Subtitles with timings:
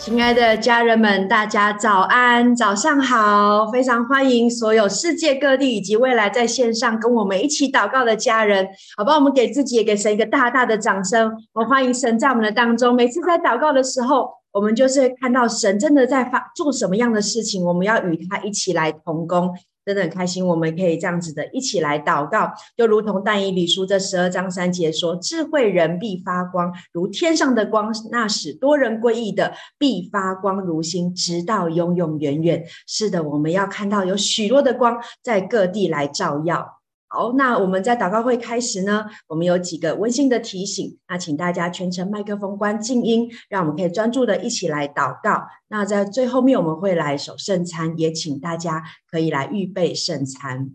[0.00, 3.70] 亲爱的家人们，大家早安，早上好！
[3.70, 8.66] 非常欢迎所有世界各地以及未来在线上跟我们一起祷告的家人，
[8.96, 9.14] 好吧？
[9.14, 11.30] 我们给自己也给神一个大大的掌声。
[11.52, 12.94] 我欢迎神在我们的当中。
[12.94, 19.54] 每次在祷告的时候，我们就是看到神真的在发做什么样的事情，我们要与他一起来同工。
[19.84, 36.79] 真的很开心，我们可以这样子的一起来祷告，就如同但以理书这十二章三节说：“智慧人必发光，如天上的光；那使多人归义的，必发光如星，直到永永远远。”是的，我们要看到有许多的光在各地来照耀。
[37.12, 40.96] 好，那我们在祷告会开始呢，我们有几个温馨的提醒。
[41.08, 45.42] 那请大家全程麦克风关静音，让我们可以专注的一起来祷告。
[45.66, 50.70] 那在最后面我们会来守圣餐，也请大家可以来预备圣餐。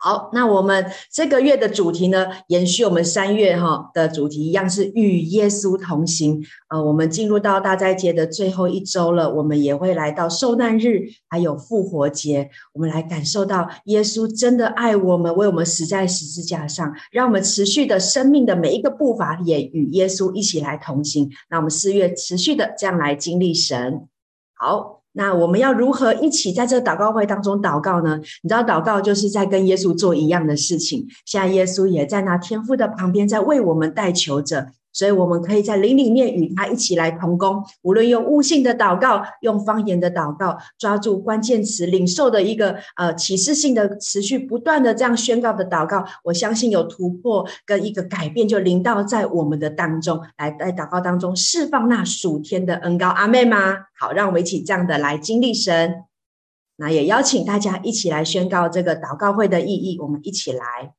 [0.00, 6.40] 好，那我们这个月的主题呢，延续我们三月哈的主题一样，是与耶稣同行。
[6.68, 21.28] 呃，我们进入到大斋节的最后一周了，我们也会来到受难日，还有复活节，我们来感受到耶稣真的爱我们，为我们死在十字架上，让我们持续的生命的每一个步伐也与耶稣一起来同行。
[21.50, 24.06] 那我们四月持续的这样来经历神。
[24.54, 24.97] 好。
[25.18, 28.20] 那我们要如何一起在这祷告会当中祷告呢？
[28.42, 31.04] 你知道，祷告就是在跟耶稣做一样的事情。
[31.26, 34.68] 现在耶稣也在那天父的旁边，在为我们代求着。
[34.98, 53.76] 所以，我们可以在灵里面与他一起来同工，无论用悟性的祷告，用方言的祷告，抓住关键词，领受的一个呃启示性的持续不断的这样宣告的祷告，我相信有突破跟一个改变就临到在我们的当中，来在祷告当中释放那属天的恩膏，阿妹吗？
[53.96, 56.02] 好，让我们一起这样的来经历神。
[56.74, 60.94] 那也邀请大家一起来宣告这个祷告会的意义，我们一起来。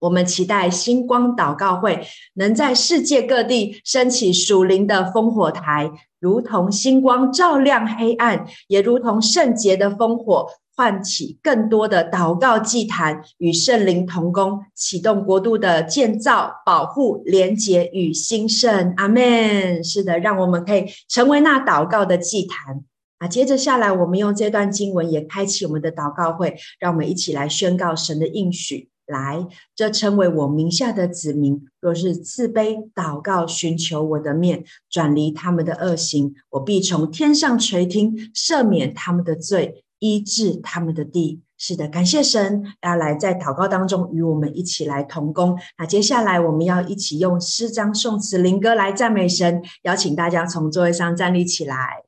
[0.00, 18.94] 我们期待星光祷告会能在世界各地升起属灵的烽火台，如同星光照亮黑暗，也如同圣洁的烽火唤起更多的祷告祭坛，与圣灵同工，启动国度的建造、保护、连结与兴盛。
[18.96, 19.84] 阿门。
[19.84, 22.82] 是的，让我们可以成为那祷告的祭坛。
[23.18, 28.89] 啊，接着下来，我们用这段经文也开启我们的祷告会，让我们一起来宣告神的应许。
[29.10, 41.42] 来，这称为我名下的子民，若是自卑祷告，寻求我的面，转离他们的恶行，我必从天上垂听，赦免他们的罪，医治他们的地。
[41.62, 45.58] 是的，感谢神，要来在祷告当中与我们一起来同工。
[45.76, 52.04] 那接下来我们要一起用诗章、颂词、灵歌来赞美神，邀请大家从座位上站立起来。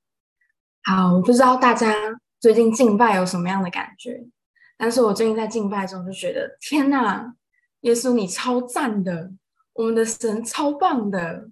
[0.84, 1.94] 好，我不知道大家
[2.40, 4.24] 最近敬拜有什么样的感觉？
[4.76, 7.34] 但是我最近在敬拜中就觉得，天哪，
[7.80, 9.32] 耶稣你超赞的，
[9.74, 11.48] 我们的神超棒的。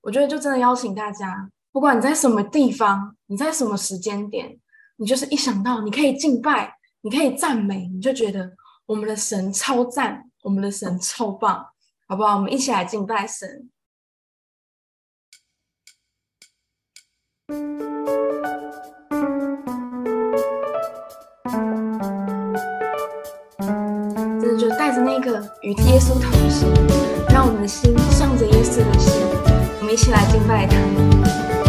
[0.00, 4.58] 我觉得就真的邀请大家，不管你在什么地方，你在什么时间点，
[4.96, 8.52] 你就是一想到你可以敬拜，你可以赞美，你就觉得
[8.86, 11.66] 我们的神超赞，我们的神超棒，
[12.08, 12.36] 好不好？
[12.36, 13.68] 我们一起来敬拜神。
[24.94, 26.68] 着那个与耶稣同行，
[27.30, 29.12] 让我们的心向着耶稣的心，
[29.80, 31.61] 我们一起来敬拜他。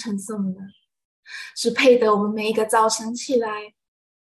[0.00, 0.60] 称颂的，
[1.54, 3.74] 是配得我们每一个早晨起来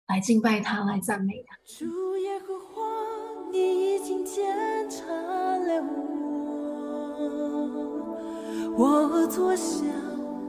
[0.08, 1.56] 来敬拜他、来赞美他。
[1.66, 1.86] 主
[2.18, 2.82] 耶和华，
[3.52, 4.44] 你已经检
[4.90, 5.84] 查了
[8.76, 9.86] 我，我坐下，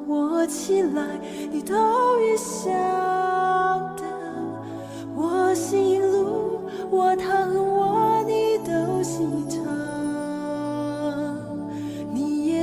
[0.07, 1.21] 我起来，
[1.53, 2.71] 你都预晓
[3.97, 4.05] 得，
[5.15, 9.59] 我行路，我躺卧，你都细察。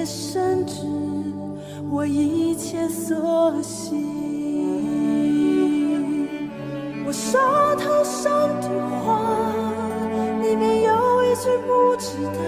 [0.07, 0.83] 深知
[1.95, 3.95] 我一切所行，
[7.07, 7.39] 我手
[7.77, 8.67] 头上的
[8.99, 9.21] 话
[10.41, 12.43] 里面有一句不知道，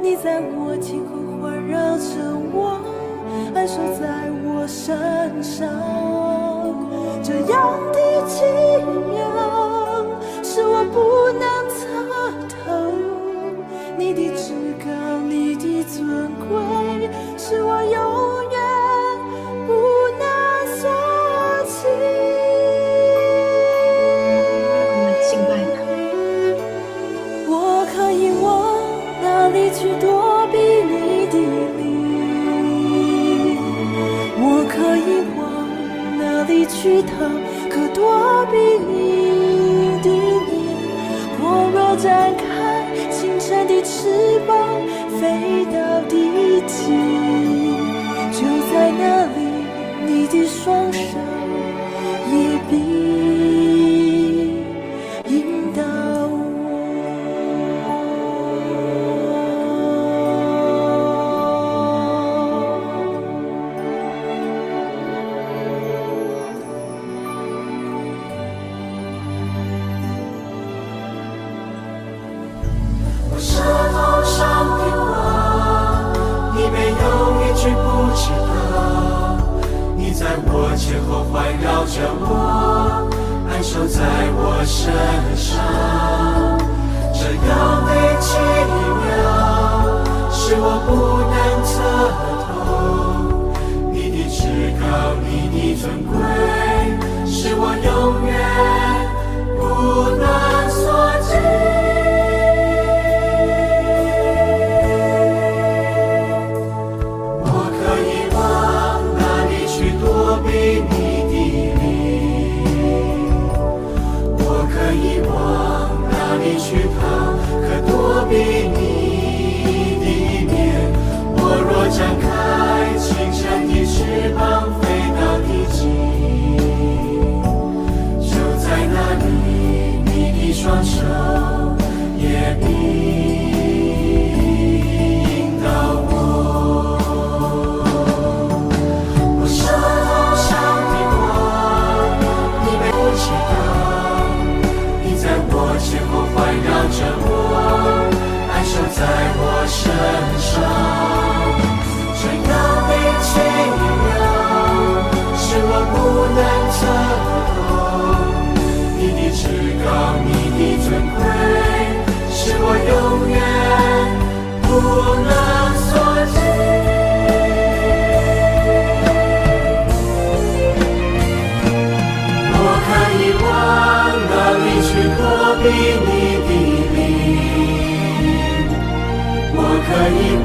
[0.00, 2.06] 你在我前后环绕着
[2.54, 2.80] 我，
[3.54, 4.96] 安守在我身
[5.42, 5.68] 上，
[7.22, 8.42] 这样的奇
[9.12, 9.20] 妙
[10.42, 10.96] 是我不
[11.38, 11.76] 能测
[13.96, 15.76] 透，你的。
[15.86, 16.04] 尊
[16.48, 16.50] 贵
[17.38, 17.94] 是我永
[18.50, 18.58] 远
[19.66, 19.70] 不
[20.18, 20.22] 能
[20.76, 20.82] 舍
[21.64, 21.78] 弃。
[27.48, 27.50] 我
[27.94, 28.44] 可以往
[29.22, 30.06] 哪里去躲
[30.52, 30.92] 避你
[31.32, 31.34] 的
[31.78, 31.80] 灵？
[34.38, 35.08] 我可以
[35.38, 35.40] 往
[36.18, 37.14] 哪里去逃？
[37.70, 37.98] 可躲
[38.50, 38.54] 避
[38.86, 38.92] 你
[40.02, 40.52] 的面？
[41.40, 42.04] 我若展
[42.36, 42.45] 开
[43.86, 44.56] 翅膀。
[45.18, 45.78] 飞到
[46.10, 46.14] 地
[46.66, 46.82] 极，
[48.32, 48.40] 就
[48.70, 49.02] 在那
[49.34, 49.38] 里，
[50.04, 51.16] 你的双手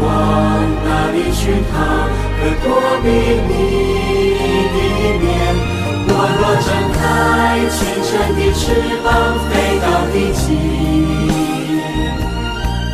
[0.02, 0.06] 往
[0.84, 1.42] 哪里去
[1.72, 1.74] 逃？
[2.38, 2.66] 可躲
[3.04, 3.08] 避
[3.48, 3.50] 你
[4.74, 4.78] 的
[5.22, 5.26] 面？
[6.08, 7.00] 我若展开
[7.70, 8.62] 清晨的翅
[9.04, 9.08] 膀，
[9.48, 10.44] 飞到地极，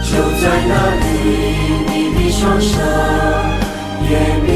[0.03, 0.09] 就
[0.39, 1.05] 在那里，
[1.87, 2.69] 你的双手
[4.03, 4.11] 也
[4.43, 4.47] 迷。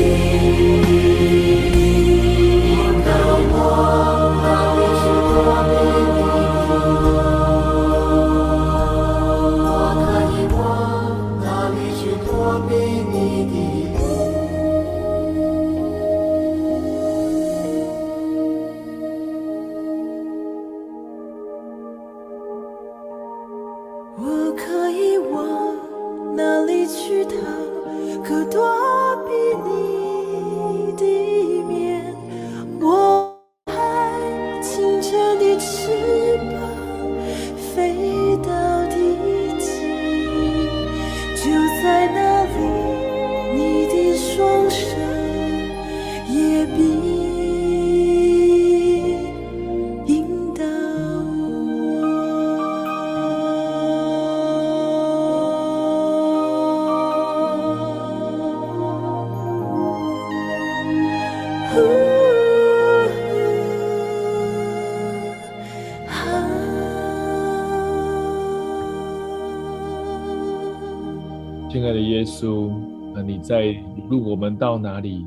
[73.14, 75.26] 那你在无论我们到哪里，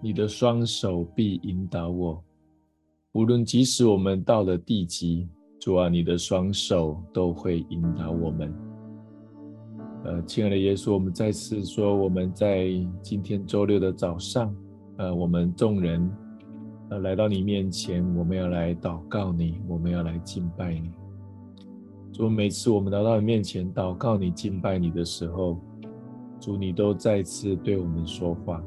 [0.00, 2.22] 你的双手必引导我。
[3.12, 5.28] 无论即使我们到了地极，
[5.60, 8.54] 主啊，你的双手都会引导我们。
[10.04, 12.68] 呃，亲爱的耶稣，我们再次说，我们在
[13.02, 14.54] 今天周六的早上，
[14.96, 16.10] 呃，我们众人
[16.90, 20.90] 呃来到你面前，我们要来祷告你，我们要来敬拜你。
[22.12, 25.58] 主，每次我们来到你面前祷告你、敬拜你的时候，
[26.40, 28.62] 主，你都再次对我们说话，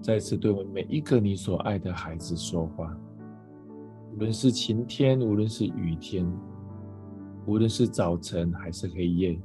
[0.00, 2.96] 再次对我们每一个你所爱的孩子说话。
[4.12, 6.26] 无论是晴天，无论是雨天，
[7.46, 9.40] 无论是早晨还是黑夜，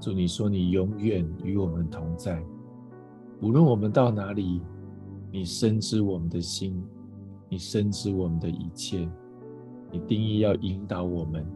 [0.00, 2.42] 主，你说你永远与我们同在。
[3.40, 4.60] 无论我们到哪里，
[5.30, 6.82] 你深知我们的心，
[7.48, 9.08] 你深知我们的一切，
[9.92, 11.46] 你定义要引导我们，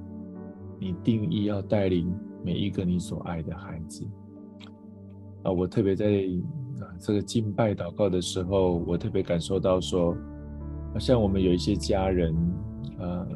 [0.79, 2.13] 你定义要带领
[2.45, 4.07] 每一个你所爱的孩子。
[5.43, 6.07] 啊，我特别在
[6.81, 10.15] 啊这个敬拜祷告的时候，我特别感受到说，
[10.93, 12.35] 好像我们有一些家人，
[12.99, 13.27] 呃，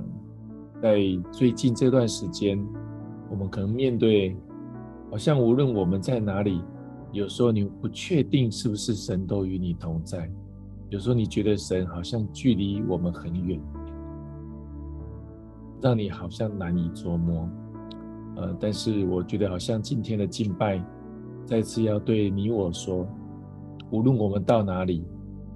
[0.82, 0.98] 在
[1.32, 2.62] 最近这段时间，
[3.30, 4.36] 我们可能面对，
[5.10, 6.62] 好像无论我们在哪里，
[7.12, 10.30] 有时候你不确定是不是神都与你同在，
[10.90, 13.58] 有时候你觉得神好像距离我们很远，
[15.80, 17.48] 让你好像难以捉摸，
[18.36, 20.84] 呃，但是我觉得好像今天的敬拜。
[21.46, 23.06] 再次要对你我说，
[23.90, 25.04] 无论我们到哪里，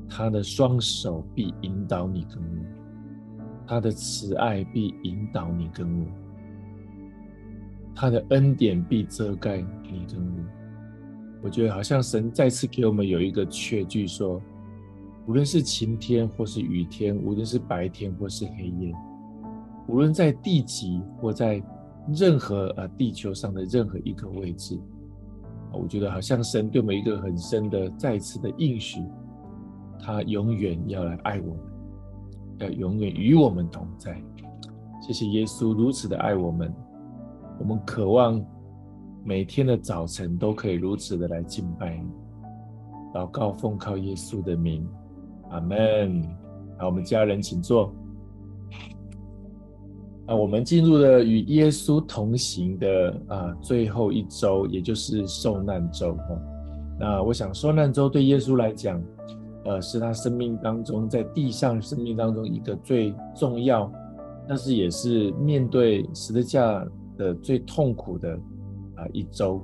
[0.09, 6.07] 他的双手必引导你跟我，他的慈爱必引导你跟我，
[7.95, 10.45] 他的恩典必遮盖你跟我。
[11.43, 14.43] 我觉得好像神再次给我们有一个确据说，
[15.27, 18.93] 无论是晴天或是雨天，无论是白天或是黑夜，
[19.87, 21.63] 无论在地极或在
[22.13, 24.79] 任何呃地球上的任何一个位置。
[25.73, 29.03] 我觉得好像神对我们一个很深的再次的应许，
[30.01, 31.63] 他永远要来爱我们，
[32.59, 34.21] 要永远与我们同在。
[35.01, 36.73] 谢谢耶稣如此的爱我们，
[37.59, 38.45] 我们渴望
[39.25, 42.11] 每天的早晨都可以如此的来敬拜你。
[43.15, 44.87] 祷告奉靠耶稣的名，
[45.51, 46.23] 阿门。
[46.79, 47.93] 好，我们家人请坐。
[50.29, 56.39] 啊，我们进入了与耶稣同行的啊最后一周，也就是受难周哈。
[57.01, 59.03] 那我想，受难周对耶稣来讲，
[59.65, 63.91] 呃，是他生命当中在地上生命当中一个最重要，
[64.47, 68.35] 但是也是面对十字架的最痛苦的
[68.97, 69.63] 啊一周。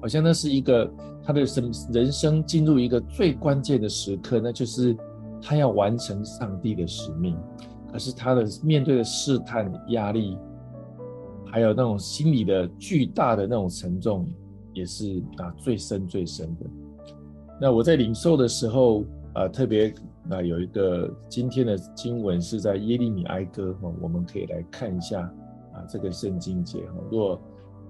[0.00, 0.90] 好像那是一个
[1.22, 4.96] 他的生人生进入一个最关键的时刻，那就是
[5.42, 7.36] 他要完成上帝的使命。
[7.90, 10.36] 可是他的面对的试探、压力，
[11.46, 14.28] 还有那种心里的巨大的那种沉重，
[14.74, 16.66] 也是啊最深最深的。
[17.60, 19.92] 那我在领受的时候啊，特别
[20.30, 25.22] 啊有一个今天的经文是在耶利米哀歌哈，我们可以来看一下
[25.72, 26.94] 啊这个圣经节哈。
[27.10, 27.40] 如果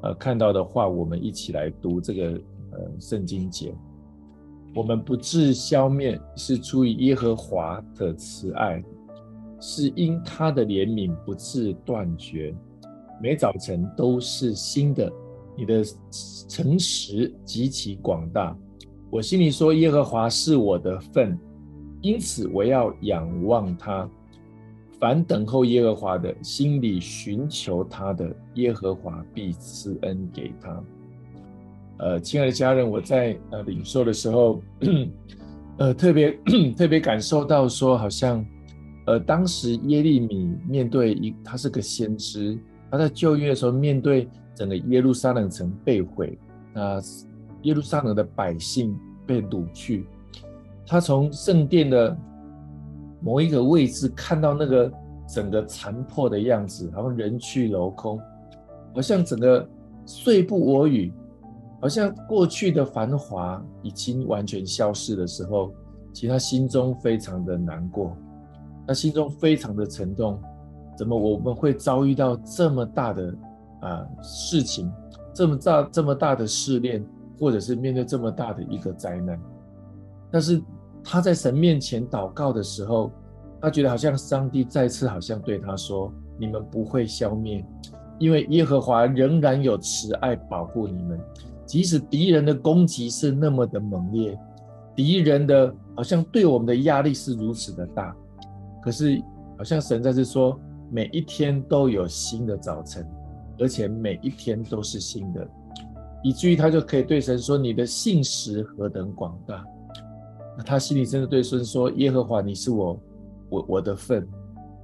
[0.02, 2.40] 呃看到的话，我们一起来读这个
[2.70, 3.74] 呃圣经节。
[4.74, 8.84] 我们不致消灭，是出于耶和华的慈爱。
[9.60, 12.54] 是因他的怜悯不致断绝，
[13.20, 15.12] 每早晨都是新的。
[15.56, 15.82] 你的
[16.48, 18.56] 诚实极其广大，
[19.10, 21.36] 我心里说：耶和华是我的份，
[22.00, 24.08] 因此我要仰望他。
[25.00, 30.84] 凡等候耶和华的，心里寻求他的，耶和华必赐恩给他。
[31.98, 34.62] 呃，亲爱的家人，我在呃领受的时候，
[35.78, 36.38] 呃，特别
[36.78, 38.46] 特别感受到说，好像。
[39.08, 42.58] 呃，当时耶利米面对一，他是个先知，
[42.90, 46.38] 他在旧约的时候面对整个耶路撒冷城被毁，
[46.74, 47.00] 啊，
[47.62, 48.94] 耶路撒冷的百姓
[49.26, 50.06] 被掳去，
[50.86, 52.14] 他从圣殿的
[53.22, 54.92] 某一个位置看到那个
[55.26, 58.20] 整个残破的样子，好像人去楼空，
[58.94, 59.66] 好像整个
[60.04, 61.10] 岁不我与，
[61.80, 65.72] 好像过去的繁华已经完全消失的时候，
[66.12, 68.14] 其实他心中非常的难过。
[68.88, 70.40] 他心中非常的沉重，
[70.96, 73.34] 怎么我们会遭遇到这么大的
[73.82, 74.90] 啊事情，
[75.34, 77.04] 这么大这么大的试炼，
[77.38, 79.38] 或者是面对这么大的一个灾难？
[80.30, 80.58] 但是
[81.04, 83.12] 他在神面前祷告的时候，
[83.60, 87.62] 他觉得好像上帝再次好像对他说：“你们不会消灭，
[88.18, 91.20] 因为耶和华仍然有慈爱保护你们，
[91.66, 94.38] 即使敌人的攻击是那么的猛烈，
[94.96, 98.16] 敌人的好像对我们的压力是如此的大。”
[98.88, 99.22] 可是，
[99.58, 100.58] 好像神在这说，
[100.90, 103.06] 每一天都有新的早晨，
[103.58, 105.46] 而且每一天都是新的。
[106.24, 109.62] 以至于他就可以对神说：“你的信实何等广大！”
[110.56, 113.00] 那他心里真的对神说：“耶和华，你是我
[113.50, 114.26] 我我的份，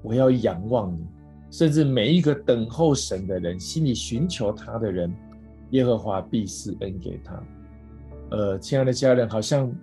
[0.03, 1.03] 我要仰望你。”
[1.51, 5.11] 甚至每一个等候神的人，心里寻求他的人，
[5.71, 7.43] 耶和华必施恩给他。
[8.33, 9.75] 呃，亲爱的家人，好像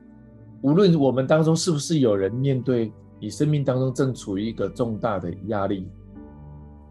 [0.62, 5.88] 无论我们当中是不是有人面对你生命当中正处于一个重大的压力，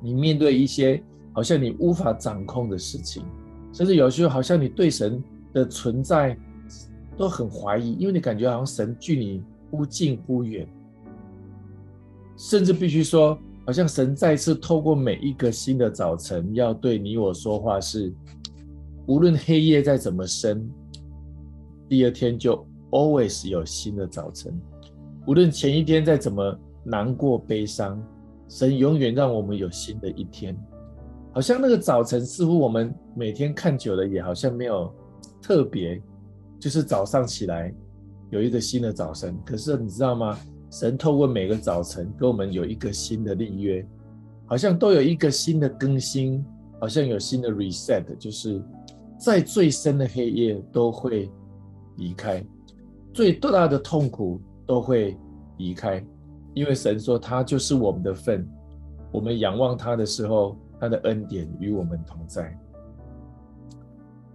[0.00, 1.02] 你面对一些
[1.34, 3.24] 好像你无法掌控的事情。
[3.72, 6.38] 甚至有时候，好像你对神的存在
[7.16, 10.68] 都很怀疑，因为你感觉好像神距你忽近忽远，
[12.36, 18.12] 甚至必须说，好像神再次透过每一个新的早晨，要对你我说话是：
[19.06, 20.68] 无论黑夜再怎么深，
[21.88, 24.52] 第二天就 always 有新的早晨；
[25.26, 28.02] 无论前一天再怎么难过悲伤，
[28.48, 30.56] 神永远让我们有新的一天。
[31.32, 34.92] 好像那个早晨，似乎我们每天看久了，也好像没有
[35.40, 36.02] 特别，
[36.58, 37.72] 就是早上起来
[38.30, 39.38] 有一个新的早晨。
[39.44, 40.38] 可是你知道吗？
[40.70, 43.86] 神透过每个早晨跟我们有一个新的立约，
[44.46, 46.44] 好像都有一个新的更新，
[46.80, 48.62] 好像有新的 reset，就是
[49.18, 51.30] 在最深的黑夜都会
[51.96, 52.44] 离开，
[53.12, 55.18] 最大的痛苦都会
[55.58, 56.00] 离开，
[56.54, 58.46] 因为神说他就是我们的份，
[59.10, 60.56] 我们仰望他的时候。
[60.82, 62.58] 他的恩典与我们同在。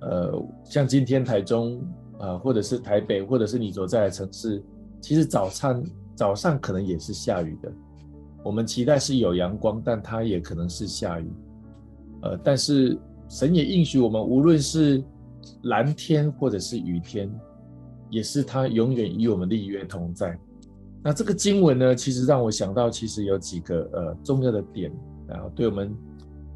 [0.02, 1.82] 呃，像今天台中、
[2.20, 4.64] 呃，或者是台北，或者是你所在的城市，
[5.02, 7.72] 其实早餐早上可能也是下雨的。
[8.44, 11.28] 我们期待是有阳光，但它也可能是下雨。
[12.22, 12.96] 呃，但是
[13.28, 15.04] 神也应许我们，无论是
[15.64, 17.28] 蓝天或者是雨天，
[18.16, 20.38] 也是他永远与我们立约同在。
[21.04, 24.92] 那这个经文呢，其实让我想到，其实有几个呃重要的点，
[25.28, 25.96] 然后对我们。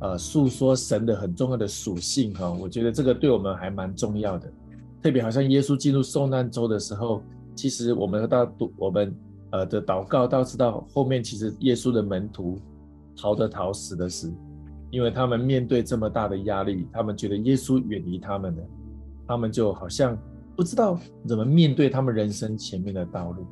[0.02, 4.50] 呃，诉说神的很重要的属性哈，我觉得这个对我们还蛮重要的。
[5.04, 7.22] 特别好像耶稣进入受难周的时候，
[7.54, 9.14] 其实我们到读我们
[9.52, 12.58] 呃的祷告，到知道后面其实耶稣的门徒
[13.14, 14.32] 逃的逃，死的死，
[14.90, 18.64] 因为他们面对这么大的压力，他们觉得耶稣远离他们了，
[19.28, 20.18] 他们就好像
[20.60, 23.48] 不知道怎么面对他们人生前面的道路。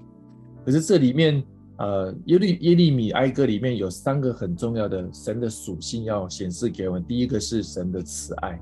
[0.66, 1.42] 可是这里面。
[1.80, 7.06] 呃，耶利耶利米哀歌里面有三个很重要的神的属性要显示给我们。
[7.06, 8.60] 第一个是神的慈爱，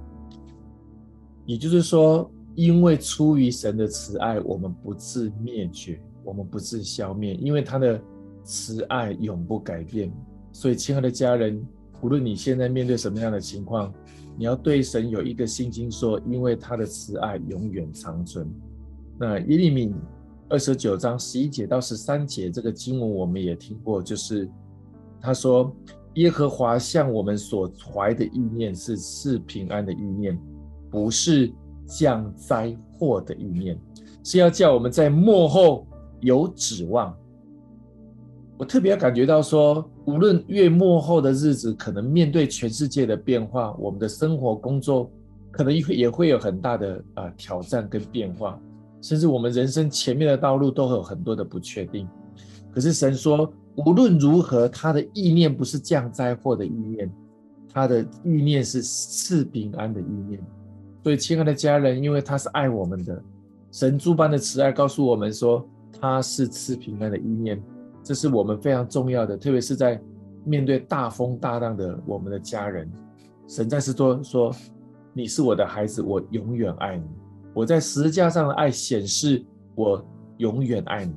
[1.45, 7.97] 也就是说，因为出于神的慈爱，我们不致灭绝，我们不致消灭，因为他的
[8.43, 10.11] 慈爱永不改变。
[10.51, 11.65] 所以，亲爱的家人，
[12.01, 13.93] 无论你现在面对什么样的情况，
[14.37, 18.47] 你要对神有一个信心，说，因为他的慈爱永远长存。
[19.19, 19.93] 那耶利米。
[20.47, 24.47] 二十九章十一节到十三节，这个经文我们也听过，就是
[25.19, 25.75] 他说
[26.13, 30.39] ：“耶和华向我们所怀的意念是赐平安的意念，
[30.91, 31.51] 不是
[31.87, 33.75] 降灾祸的意念，
[34.23, 35.87] 是要叫我们在末后
[36.21, 37.11] 有指望。”
[38.57, 45.11] 我特别感觉到说，无论越末后的日子，可能面对全世界的变化，我们的生活、工作，
[45.51, 48.59] 可能也会有很大的啊、挑战跟变化。
[49.01, 52.07] 甚至我们人生前面的道路都会有很多的不确定，
[52.73, 57.11] 可是神说，无论如何，他的意念不是降灾祸的意念，
[57.71, 60.39] 他的意念是赐平安的意念。
[61.03, 63.21] 所以，亲爱的家人，因为他是爱我们的，
[63.71, 65.63] 神诸般的慈爱告诉我们说，
[66.01, 67.61] 他是赐平安的意念，
[68.05, 69.99] 这是我们非常重要的，特别是在
[70.43, 72.87] 面对大风大浪的我们的家人，
[73.47, 74.55] 神在是说说，
[75.11, 77.03] 你是我的孩子，我永远爱你。
[77.51, 80.05] 我在十字架上的爱显示我
[80.37, 81.15] 永远爱你。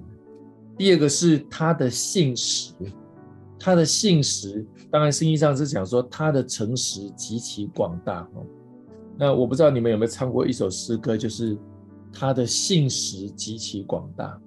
[0.79, 2.73] 第二个是他的信实，
[3.59, 8.47] 他的信实，当然圣经上是讲说他的诚实极其广大哦。
[9.19, 11.59] 那我不知道你们有没有唱过一首诗歌，就是
[12.11, 14.41] 他的信实极其广大。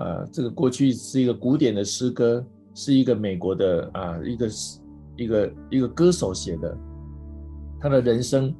[0.00, 4.48] 呃，这个过去是一个古典的诗歌，是一个美国的啊一个
[5.16, 6.76] 一个一个歌手写的，
[7.80, 8.52] 他的人生。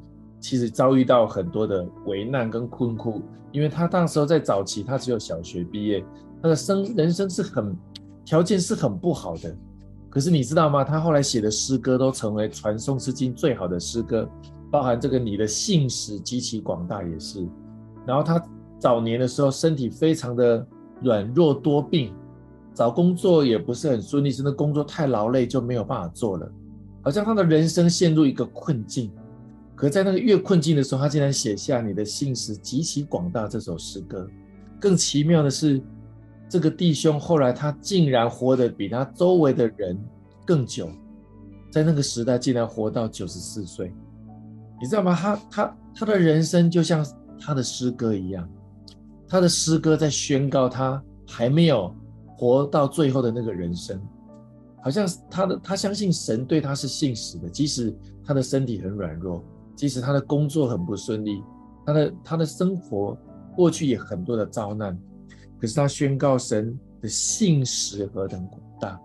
[0.42, 3.20] 其实遭遇到很多的危难跟困苦，
[3.52, 6.02] 因为他当时候在早期，他只有小学毕业，
[6.42, 7.76] 他的生人生是很
[8.24, 9.54] 条件是很不好的。
[10.08, 10.82] 可是你知道吗？
[10.82, 14.26] 他后来写的诗歌都成为传颂诗经最好的诗歌，
[14.70, 17.46] 包含这个你的信使极其广大也是。
[18.06, 18.42] 然后他
[18.78, 20.66] 早年的时候身体非常的
[21.02, 22.12] 软弱多病，
[22.74, 26.50] 找工作也不是很顺利，甚至工作太劳累就没有办法做了，
[27.02, 29.10] 好像他的人生陷入一个困境。
[29.74, 34.28] 可在那个越困境的时候，他竟然写下“你的信实极其广大”这首诗歌。
[34.78, 35.80] 更奇妙的是，
[36.50, 39.98] 这个弟兄后来他竟然活得比他周围的人
[40.44, 40.90] 更久，
[41.70, 43.90] 在那个时代竟然活到九十四岁。
[44.78, 45.14] 你知道吗？
[45.14, 47.06] 他他他的人生就像
[47.38, 48.46] 他的诗歌一样，
[49.30, 51.94] 他的诗歌在宣告他还没有
[52.36, 53.98] 活到最后的那个人生，
[54.82, 59.44] 好像他的他相信神对他是信实的，即使他的身体很软弱，
[59.76, 61.40] 即使他的工作很不顺利，
[61.86, 63.16] 他的他的生活
[63.54, 64.98] 过去也很多的遭难，
[65.60, 69.00] 可是他宣告神的信实何等广大。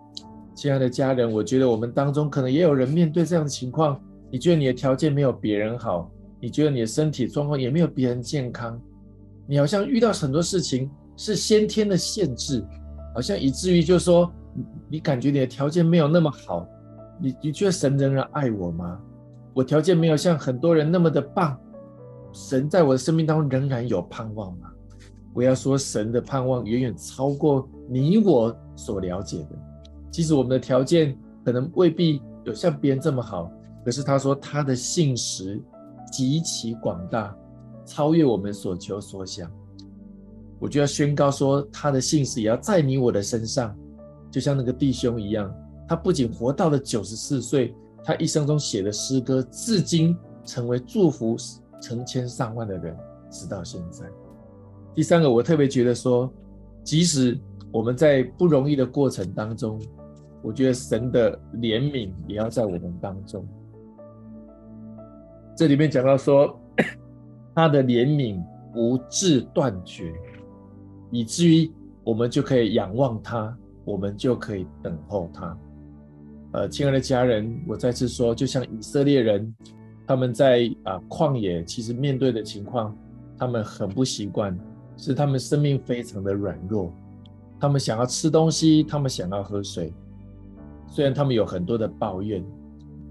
[0.56, 6.10] 亲爱的家人，我觉得我们当中可能也有人面对这样的情况，你觉得你的条件没有别人好，
[6.40, 8.82] 你觉得你的身体状况也没有别人健康，
[9.48, 12.66] 你好像遇到很多事情是先天的限制，
[13.14, 14.32] 好像以至于就是说，
[14.90, 16.68] 你感觉你的条件没有那么好，
[17.22, 19.00] 你你觉得神仍然爱我吗？
[19.54, 21.58] 我条件没有像很多人那么的棒，
[22.34, 24.70] 神在我的生命当中仍然有盼望吗？
[25.34, 29.50] 我要说，神的盼望远远超过你我所了解的。
[30.10, 33.52] 即使我们的条件可能未必有像别人这么好，
[33.84, 35.62] 可是他说他的信实
[36.12, 37.36] 极其广大，
[37.86, 39.50] 超越我们所求所想。
[40.60, 43.78] 我就要宣告说，他的信实也要在你我的身上，
[44.32, 45.54] 就像那个弟兄一样，
[45.88, 51.36] 他不仅活到了九十四岁，他一生中写的诗歌，至今成为祝福
[51.82, 52.98] 成千上万的人，
[53.30, 54.06] 直到现在。
[54.94, 56.32] 第三个，我特别觉得说，
[56.84, 57.38] 即使
[57.72, 59.80] 我们在不容易的过程当中，
[60.42, 63.46] 我觉得神的怜悯也要在我们当中。
[65.56, 66.58] 这里面讲到说，
[67.56, 70.14] 他的怜悯不致断绝，
[71.10, 71.72] 以至于
[72.04, 75.58] 我们就可以仰望他，我们就可以等候他。
[76.52, 79.56] 呃，亲爱的家人，我再次说，就像以色列人，
[80.06, 82.94] 他们在啊旷野，其实面对的情况，
[83.38, 84.58] 他们很不习惯，
[84.98, 86.94] 是他们生命非常的软弱，
[87.60, 89.94] 他们想要吃东西，他们想要喝水。
[90.88, 92.44] 虽然他们有很多的抱怨，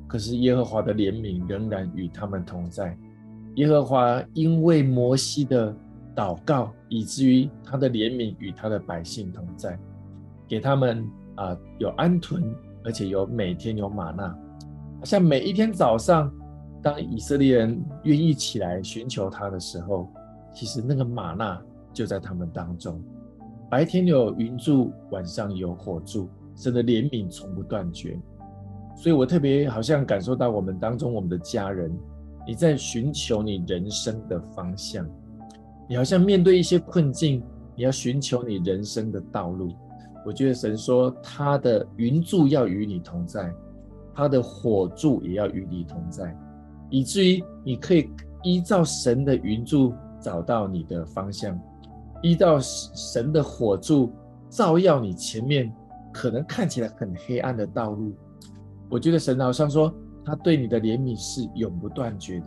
[0.07, 2.97] 可是耶和华的怜悯仍然与他们同在。
[3.57, 5.75] 耶和华因为摩西的
[6.15, 9.79] 祷告，以至于他的怜悯与他的百姓同在，
[10.49, 11.05] 给他们
[11.37, 12.43] 啊、有安屯，
[12.85, 14.37] 而且有每天有吗哪。
[15.05, 16.33] 像每一天早上，
[16.83, 20.09] 当以色列人愿意起来寻求他的时候，
[20.53, 21.61] 其实那个吗哪
[21.93, 23.03] 就在他们当中。
[23.71, 26.29] 白天有云柱，晚上有火柱。
[26.57, 28.17] 神的怜悯从不断绝，
[28.95, 31.93] 所以我特别好像感受到我们当中我们的家人，
[32.47, 35.07] 你在寻求你人生的方向，
[35.89, 37.43] 你好像面对一些困境，
[37.77, 39.73] 你要寻求你人生的道路。
[40.27, 43.53] 我觉得神说他的云柱要与你同在，
[44.15, 46.37] 他的火柱也要与你同在，
[46.91, 48.11] 以至于你可以
[48.43, 51.59] 依照神的云柱找到你的方向，
[52.23, 54.13] 依照神的火柱
[54.49, 55.73] 照耀你前面。
[56.17, 58.15] 可能看起来很黑暗的道路，
[58.89, 59.93] 我觉得神好像说，
[60.25, 62.47] 他对你的怜悯是永不断绝的，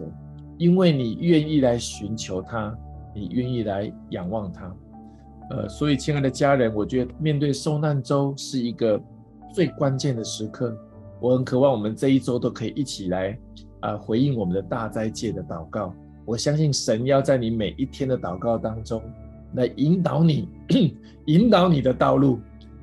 [0.57, 2.75] 因为你愿意来寻求他，
[3.13, 4.75] 你愿意来仰望他。
[5.49, 9.01] 呃，所以亲爱的家人，我觉得面对受难周是一个
[9.53, 10.75] 最关键的时刻。
[11.19, 13.31] 我很渴望我们这一周都可以一起来
[13.79, 15.93] 啊、呃、回应我们的大灾界的祷告。
[16.25, 19.01] 我相信神要在你每一天的祷告当中
[19.53, 20.49] 来引导你，
[21.25, 22.39] 引导你的道路。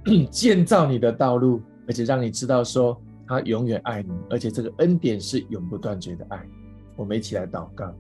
[0.31, 6.41] 建造你的道路，而且让你知道说他永远爱你，而且这个恩典是永不断绝的爱。
[6.97, 7.93] 我们一起来祷告，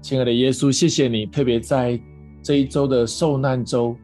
[0.00, 2.00] 亲爱的耶稣，谢谢你，特别在
[2.42, 3.96] 这一周的受难周，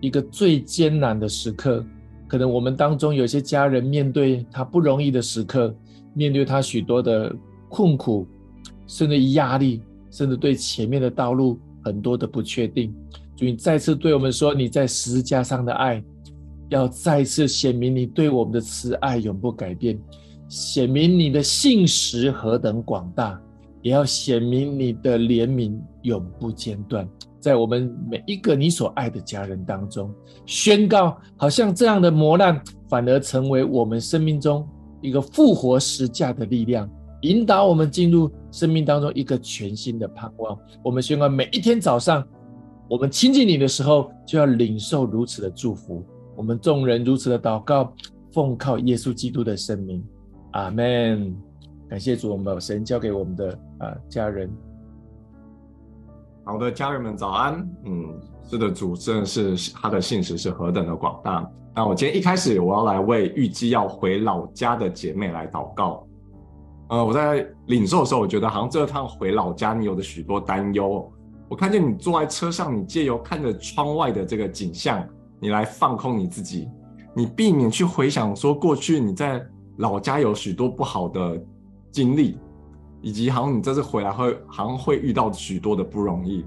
[0.00, 1.84] 一个最艰难的时刻，
[2.28, 5.74] 可能我们当中有些家人面对他不容易的时刻，
[6.14, 7.34] 面对他许多的
[7.68, 8.26] 困苦，
[8.86, 12.94] 甚至压力，甚至对前面的道路很多的不确定。
[13.34, 16.04] 主，你再次对我们说，你在十字架上的爱。
[16.68, 19.98] 要再次显明你对我们的慈爱永不改变，
[20.48, 23.40] 显明你的信实何等广大，
[23.82, 27.08] 也要显明你的怜悯永不间断，
[27.40, 30.12] 在我们每一个你所爱的家人当中
[30.44, 34.66] 宣告，好像这样的磨难反而成为我们生命中
[35.00, 36.90] 一个复活十架的力量，
[37.22, 40.58] 引导我们进入生命当中一个全新的盼望。
[40.82, 42.22] 我们宣告，每一天早上
[42.90, 46.04] 我们亲近你的时候，就要领受如此的祝福。
[46.38, 47.92] 我们众人如此的祷告，
[48.30, 50.00] 奉靠耶稣基督的圣名，
[50.52, 51.36] 阿门。
[51.88, 54.48] 感谢主，我们把神交给我们的啊家人。
[56.44, 57.68] 好的，家人们早安。
[57.86, 61.44] 嗯，是的，主真的是他的信实是何等的广大。
[61.74, 66.06] 那我今天一开始，我要来为预计要回老家的姐妹来祷告。
[66.90, 71.12] 呃，我在领受的时候，我觉得好像这趟回老家，你有的许多担忧。
[71.48, 75.04] 我看见你坐在车上，你借由看着窗外的这个景象。
[75.40, 76.68] 你来放空你自己，
[77.14, 79.44] 你避免去回想说过去你在
[79.76, 81.40] 老家有许多不好的
[81.90, 82.38] 经历，
[83.00, 86.44] 以及好像你这次回来会好像会遇到许多的不容易。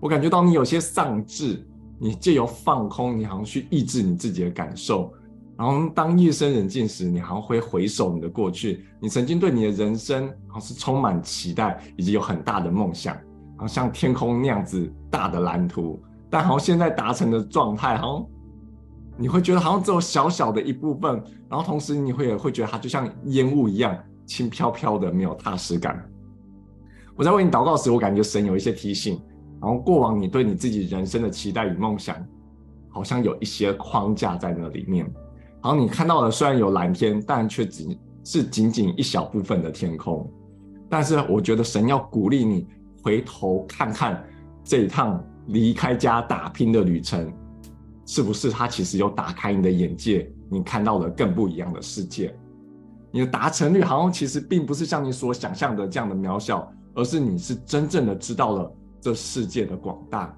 [0.00, 1.66] 我感觉到你有些丧志，
[1.98, 5.12] 你借由放空，你好像去抑制你自己的感受。
[5.56, 18.26] 然后当夜深人静时，你好像会回首你的过去，你曾经对你的人生好像是充满期待，以及有很大的梦想，然后像天空那样子大的蓝图，但好像现在达成的状态，好像
[19.18, 26.02] 你会觉得好像只有小小的一部分，然后同时你会也会觉得它就像烟雾一样轻飘飘的，没有踏实感。
[27.16, 29.20] 我在为你祷告时，我感觉神有一些提醒。
[29.60, 32.16] 然后过往你对你自己人生的期待与梦想，
[32.88, 35.04] 好像有一些框架在那里面。
[35.62, 40.26] 然后你看到的虽然有蓝天，但却仅是仅仅一小部分的天空。
[40.88, 42.66] 但是我觉得神要鼓励你
[43.02, 44.24] 回头看看
[44.64, 47.32] 这一趟离开家打拼的旅程，
[48.06, 52.34] 是不是他其实有打开你的眼界，你看到了更不一样的世界。
[53.12, 58.72] 你的达成率好像其实并不是像你所想象的这样的渺小，而是你是真正的知道了。
[59.02, 60.36] 这世界的广大，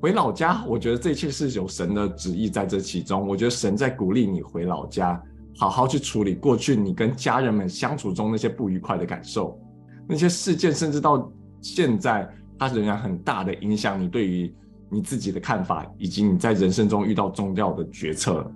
[0.00, 3.28] 回老家，我觉得这一切是有神的旨意在这其中。
[3.28, 5.22] 我觉得神在鼓励你回老家，
[5.58, 9.60] 好好去处理过去你跟家人们相处中那些不愉快的感受，
[10.08, 12.26] 那些事件，甚至到现在，
[12.60, 14.54] 它仍然很大的影响你对于
[14.90, 18.48] 你自己的看法，以及你在人生中遇到重要的决策。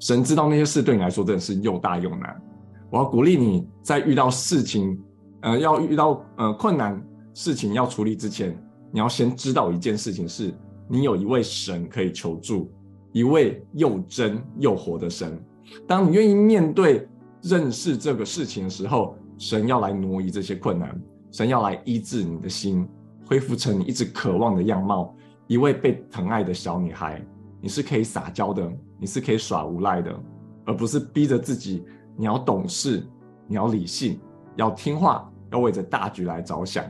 [0.00, 2.42] 神知道那些事对你来说真的是又大又难。
[2.90, 4.98] 我要鼓励你在遇到事情，
[5.42, 7.00] 呃，要遇到呃困难。
[7.34, 8.58] 事情要处理之前，
[8.90, 10.52] 你要先知道一件事情是：
[10.88, 12.68] 你有一位神可以求助，
[13.12, 15.40] 一位又真又活的神。
[15.86, 17.06] 当你愿意面对、
[17.42, 21.00] 认识这个事情的时候，神要来挪移这些困难，
[21.36, 22.88] 神要来医治你的心，
[23.26, 25.14] 恢复成你一直渴望的样貌。
[25.46, 27.22] 一位被疼爱的小女孩，
[27.60, 28.66] 你是可以撒娇的，
[28.98, 30.18] 你是可以耍无赖的，
[30.64, 31.84] 而不是逼着自己。
[32.16, 33.06] 你要懂事，
[33.46, 34.18] 你要理性，
[34.54, 36.82] 要听话，要为着大局来着想。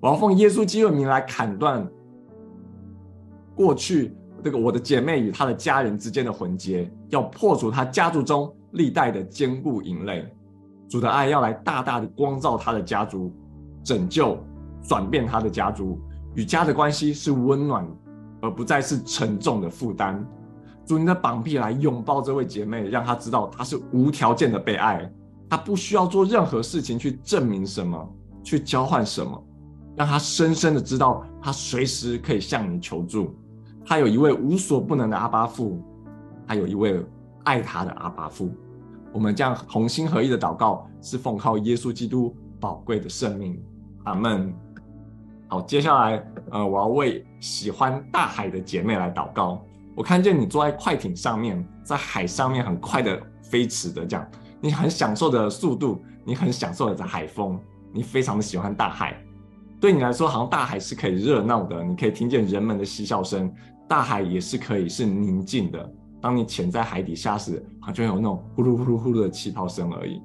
[0.00, 1.88] 我要奉耶稣基督名来砍断
[3.54, 10.26] 过去这个我的姐妹与她的家人之间的魂结，要破除她家族中历代的坚固营垒。
[10.88, 13.34] 主的爱要来大大的光照她的家族，
[13.82, 14.38] 拯救、
[14.82, 16.00] 转变她的家族，
[16.34, 17.86] 与家的关系是温暖，
[18.40, 20.24] 而不再是沉重的负担。
[20.84, 25.10] 主，你的膀臂来拥抱这位姐妹，让她知道她是无条件的被爱，
[25.50, 28.08] 她不需要做任何事情去证明什么，
[28.44, 29.42] 去交换什么。
[29.96, 33.34] 让她深深的知道，她随时可以向你求助。
[33.84, 35.82] 她有一位无所不能的阿爸父，
[36.46, 37.04] 她有一位
[37.42, 38.52] 爱她的阿爸父。
[39.16, 43.58] 我们这样同心合意的祷告，是奉靠耶稣基督宝贵的圣名。
[44.04, 44.52] 阿门。
[45.48, 49.64] 好，接下来，呃，我要为喜欢大海的姐妹来祷告。
[49.94, 57.58] 我看见你坐在快艇上面，在海上面很快的飞驰的这样，你很享受的速度，你很享受的海风，
[57.94, 59.18] 你非常的喜欢大海。
[59.80, 63.50] 对你来说，好像大海是可以热闹的，你可以听见人们的嬉笑声。
[63.88, 65.90] 大海也是可以是宁静的。
[66.26, 70.20] 当你潜在海底下时，好像有那种呼噜呼噜呼噜的气泡声而已。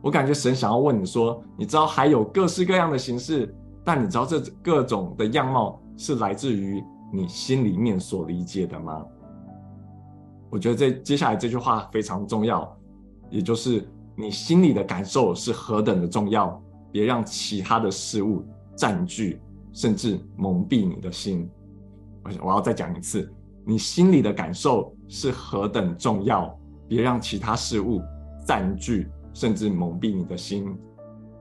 [0.00, 3.52] 我感觉神想要问你说：你知道还有各式各样的形式，
[3.84, 6.80] 但你知道这各种的样貌是来自于
[7.12, 9.04] 你心里面所理解的吗？
[10.50, 12.78] 我觉得这接下来这句话非常重要，
[13.28, 18.44] 也就是你心里的感受是何等的重要，别让其他的事物。
[18.76, 19.40] 占据
[19.72, 21.50] 甚至蒙蔽你的心，
[22.22, 23.28] 我我要再讲一次，
[23.68, 28.00] 你心里的感受是何等重要，别让其他事物
[28.46, 30.74] 占据甚至蒙蔽你的心。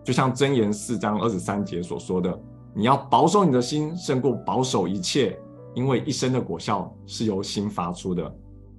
[0.04, 2.38] 就像箴言四章二十三节所说的，
[2.76, 5.40] 你要保守你的心，胜过保守一切，
[5.74, 8.30] 因为一生的果效是由心发出的。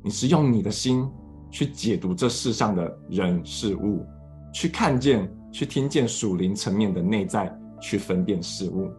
[0.03, 1.09] 你是用你的心
[1.51, 4.05] 去解读这世上的人事物，
[4.53, 7.51] 去看见、去听见属灵层面的内在。
[7.81, 8.91] 去分辨事物。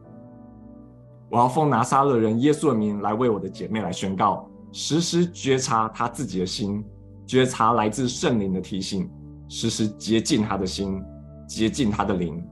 [1.29, 6.83] 我要奉拿撒勒人耶稣的名来为我的姐妹来宣告：时时觉察她自己的心，
[7.25, 9.09] 觉察来自圣灵的提醒，
[9.47, 10.99] 时时洁净她的心，
[11.47, 12.43] 洁净她的灵，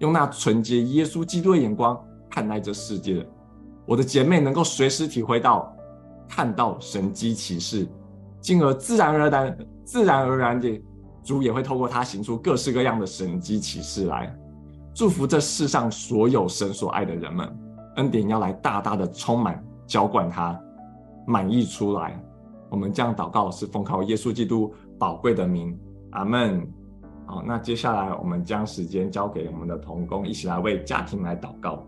[0.00, 1.98] 用那纯洁耶稣基督的眼光
[2.30, 3.26] 看待这世界。
[3.86, 5.74] 我的姐妹能够随时体会到、
[6.28, 7.88] 看到神迹奇事，
[8.42, 10.82] 进而自然而然、自然而然的，
[11.24, 14.30] 主也会透过他行出各式各样的神迹奇事来。
[14.94, 17.48] 祝福这世上所有神所爱的人们，
[17.98, 20.58] 恩典要来大大的充满浇灌他，
[21.26, 22.18] 满溢出来。
[22.70, 25.76] 我们这样祷告是奉靠耶稣基督宝贵的名，
[26.12, 26.66] 阿门。
[27.26, 31.84] 好，那接下来我们将时间交给我们的同工，一起来为家庭来祷告。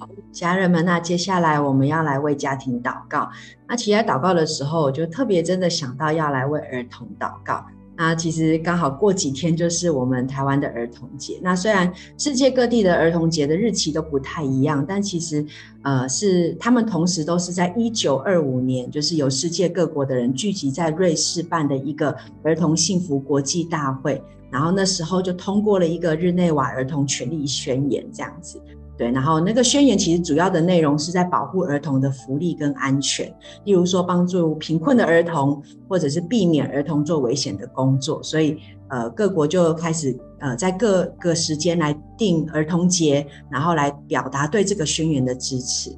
[0.00, 3.30] 好，家人们，那接下来我们要来为家庭祷告。
[3.68, 7.64] 那其实祷告的时候，我就特别真的想到要来为儿童祷告。
[7.96, 11.38] 那其实刚好过几天就是我们台湾的儿童节。
[11.42, 15.46] 那虽然世界各地的儿童节的日期都不太一样，但其实
[15.82, 28.60] 呃是他们同时都是在一九二五年，就是有世界各国的人聚集在瑞士办的一个儿童幸福国际大会，然后那时候就通过了一个日内瓦儿童权利宣言这样子。
[28.96, 33.26] 对，然后那个宣言其实主要的内容是在保护儿童的福利跟安全，
[33.64, 38.22] 例如说帮助贫困的儿童，或者是避免儿童做危险的工作。
[38.22, 38.56] 所以，
[38.88, 45.90] 呃，各国就开始呃在各个时间来定儿童节，然后来表达对这个宣言的支持。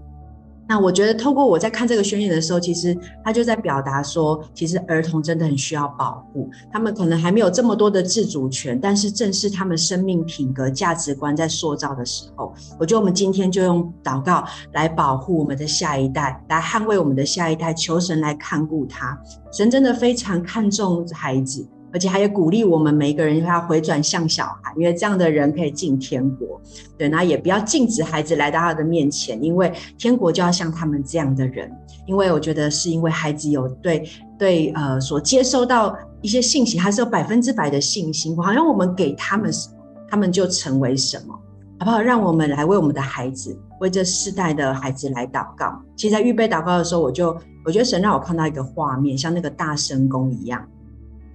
[0.69, 6.51] 那我觉得，透过我在看这个宣言的时候，其实他就在表达说，其实儿童真的很需要保护。
[6.73, 12.53] 他们可能还没有这么多的自主权，但是正是他们生命品格、价值观在塑造的时候。
[12.81, 19.17] 我觉得我们今天就用祷告来保护我们的下一代，来捍卫我们的下一代，求神来看顾他。
[19.53, 21.67] 神真的非常看重孩子。
[21.93, 26.61] 而且还有鼓励我们每一个人要回转向小孩，因为这样的人可以进天国。
[26.99, 31.71] 对，那也不要禁止孩子来到他的面前，因为天国就要像他们这样的人。
[32.07, 38.37] 因为我觉得是因为孩子有对对呃所接收到一些信息，还是有百分之百的信心。
[38.37, 39.77] 好像我们给他们什么，
[40.09, 41.35] 他们就成为什么，
[41.79, 42.01] 好不好？
[42.01, 45.77] 让我们来为我们的孩子，为这世代的孩子来祷告。
[45.97, 50.65] 其实，在预备祷告的时候，我就我觉得神让我看到一个画面，像那个大神宫一样。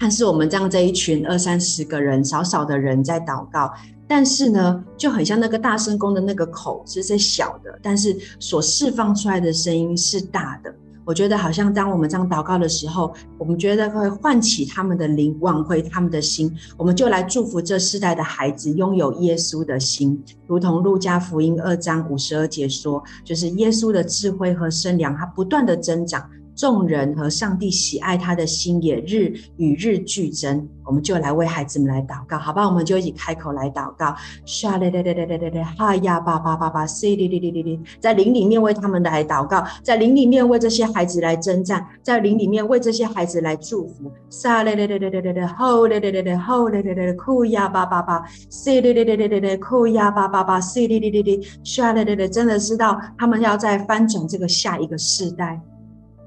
[0.02, 3.72] 看似我们这样这一群二三十个人，少少的人在祷告，
[4.08, 10.74] 但是呢，就很像那个大声公的那个口，其实是小的，但是所释放出来的声音是大的。
[11.06, 16.52] 我觉得好像当我们这样祷告的时候，我们觉得会唤起他们的灵，挽回他们的心。
[16.78, 26.28] 我们就来祝福这世代的孩子拥有耶稣的心，如同路加福音二章五十二节说，就是耶稣的智慧和身量，它不断的增长。
[26.56, 32.68] 众人和上帝喜爱他的心也日与日俱增，我们就来为孩子们来祷告，好吧？
[32.68, 34.16] 我们就一起开口来祷告。
[34.46, 44.12] 沙嘞嘞嘞嘞嘞嘞嘞，哈呀巴巴巴巴，西哩哩哩哩哩，在灵里面为他们来祷告，在灵里面为这些孩子来征战，在灵里面为这些孩子来祝福。
[44.30, 55.60] 沙嘞嘞嘞嘞嘞嘞嘞，吼嘞嘞嘞嘞，吼嘞嘞嘞嘞，哭呀巴巴巴，西哩哩哩哩哩哩，哭呀巴巴巴，西哩哩哩哩，沙嘞嘞嘞，真的知道他们要在翻转这个下一个世代。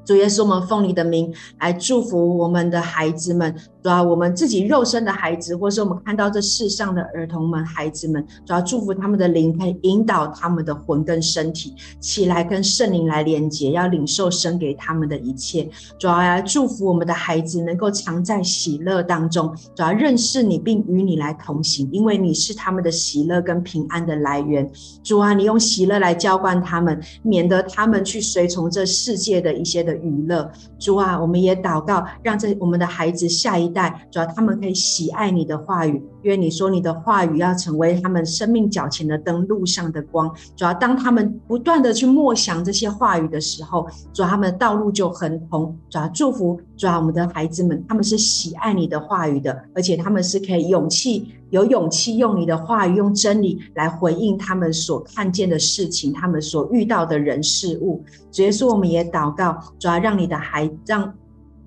[0.04, 3.54] 主耶稣，我们奉你的名来祝福我们的孩子们。
[3.84, 15.68] 主要我们自己肉身的孩子，或是我们看到这世上的儿童们、孩子们，主要祝福他们的灵，可以引导他们的魂跟身体起来，跟圣灵来连接，要领受神给他们的一切。
[15.98, 24.66] 主要来祝福我们的孩子能够常在喜乐当中，主要认识你，并与你来同行，因为你是他们的喜乐跟平安的来源。
[25.02, 30.50] 主啊，你用喜乐来浇灌他们，免得他们去随从这世界的一些的娱乐。
[30.78, 33.73] 主啊，我们也祷告，让这我们的孩子下一。
[34.10, 40.32] 主要他们可以喜爱你的话语，因为你说你的话语要成为他们生命脚前的灯，路上的光。
[40.56, 45.76] 主要当他们不断的去默想这些话语的时候，主要他们的道路就很通。
[45.90, 58.02] 主要祝福，主要我们的孩子们，他们是喜爱你的话语的，而且他们是可以勇气有勇气用你的话语，用真理来回应他们所看见的事情，他们所遇到的人事物。
[58.30, 61.12] 主耶稣，我们也祷告，主要让你的孩让。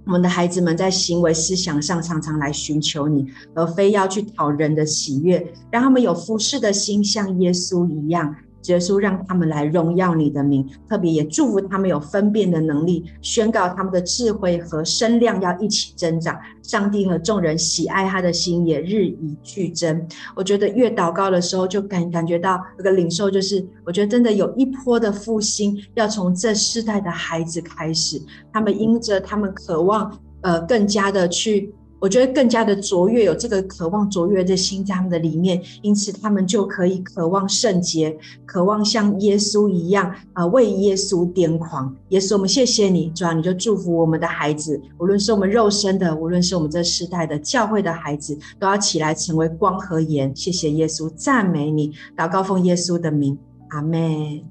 [0.08, 8.34] 我们的孩子们在行为思想上常常来寻求你，而非要去讨人的喜悦，让他们有服侍的心，像耶稣一样。
[8.64, 16.38] 耶稣让他们来荣耀你的名，特别也祝福他们有分辨的能力，宣告他们的智慧和身量要一起增长。
[16.62, 20.06] 上帝和众人喜爱他的心也日益俱增。
[20.36, 31.74] 我觉得越祷告的时候，就感感觉到这个领受，就是我觉得真的有一波的复兴要从这世代的孩子开始，他们因着他们渴望，呃，更加的去。
[32.00, 41.96] 我觉得更加的卓越，有这个渴望卓越的心在他们的里面，因此他们就可以渴望圣洁，渴望像耶稣一样啊，为耶稣癫狂。
[42.10, 50.32] 耶稣，我们谢谢你，主啊，你就祝福我们的孩子，无论是我们肉身的，无论是我们这世代的教会的孩子，都要起来成为光和盐。
[50.36, 53.38] 谢谢耶稣，赞美你，祷告奉耶稣的名，
[53.70, 54.44] 阿门。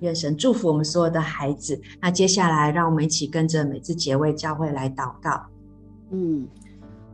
[0.00, 1.80] 愿神祝福我们所有的孩子。
[2.00, 5.46] 那接下来，让我们一起跟着美智姐为教会来祷告。
[6.10, 6.46] 嗯，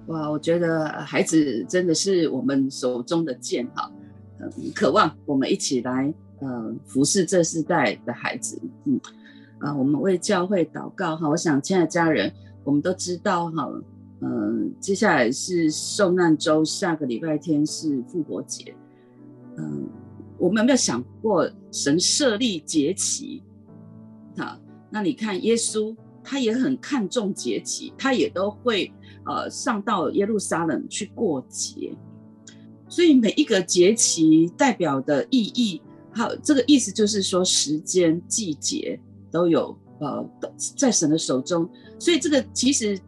[0.06, 3.92] 哇，我觉得孩子真的是我们手中的剑哈，
[4.40, 8.98] 嗯，渴望我们一起来，呃，服侍这世代的孩子，嗯，
[9.58, 11.28] 啊，我们为教会祷告哈。
[11.28, 12.32] 我想，亲爱的家人，
[12.64, 13.68] 我们都知道哈，
[14.20, 18.74] 嗯，接下来是受难周，下个礼拜天是复活节，
[19.58, 19.86] 嗯，
[20.38, 23.42] 我们有没有想过，神设立节期？
[24.38, 25.94] 好，那你看耶稣。
[26.28, 28.92] 他也很看重节期，他也都会
[29.24, 31.94] 呃上到耶路撒冷去过节。
[32.88, 35.80] 所以每一个节期代表的意义，
[36.12, 38.98] 好这个意思就是说时间、季节
[39.30, 40.28] 都有呃
[40.76, 41.68] 在神的手中。
[41.96, 42.98] 所以这个其实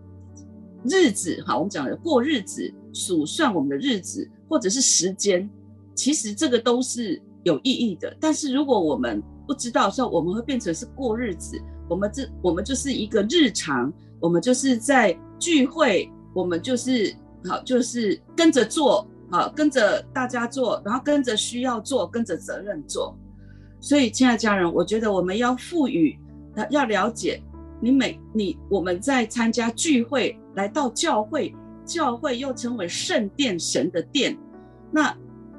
[0.84, 5.50] 日子哈，我们讲的过日子、数算我们的日子，或者是时间，
[5.92, 8.16] 其实这个都是有意义的。
[8.20, 11.60] 但是如果我们不知道的时候，我们会变成是过日子。
[11.88, 17.14] 我们这我们就是一个日常，我们就是在聚会，我们就是
[17.44, 19.06] 好，就是跟着做。
[19.30, 23.14] 好，跟着大家做，然后跟着需要做，跟着责任做。
[23.78, 26.18] 所以，亲爱的家人，我觉得我们要赋予，
[26.70, 27.42] 要了解
[27.78, 34.34] 你每你我们在参加聚会，来到教会，教会又称为圣殿，神的殿。
[34.90, 35.14] 那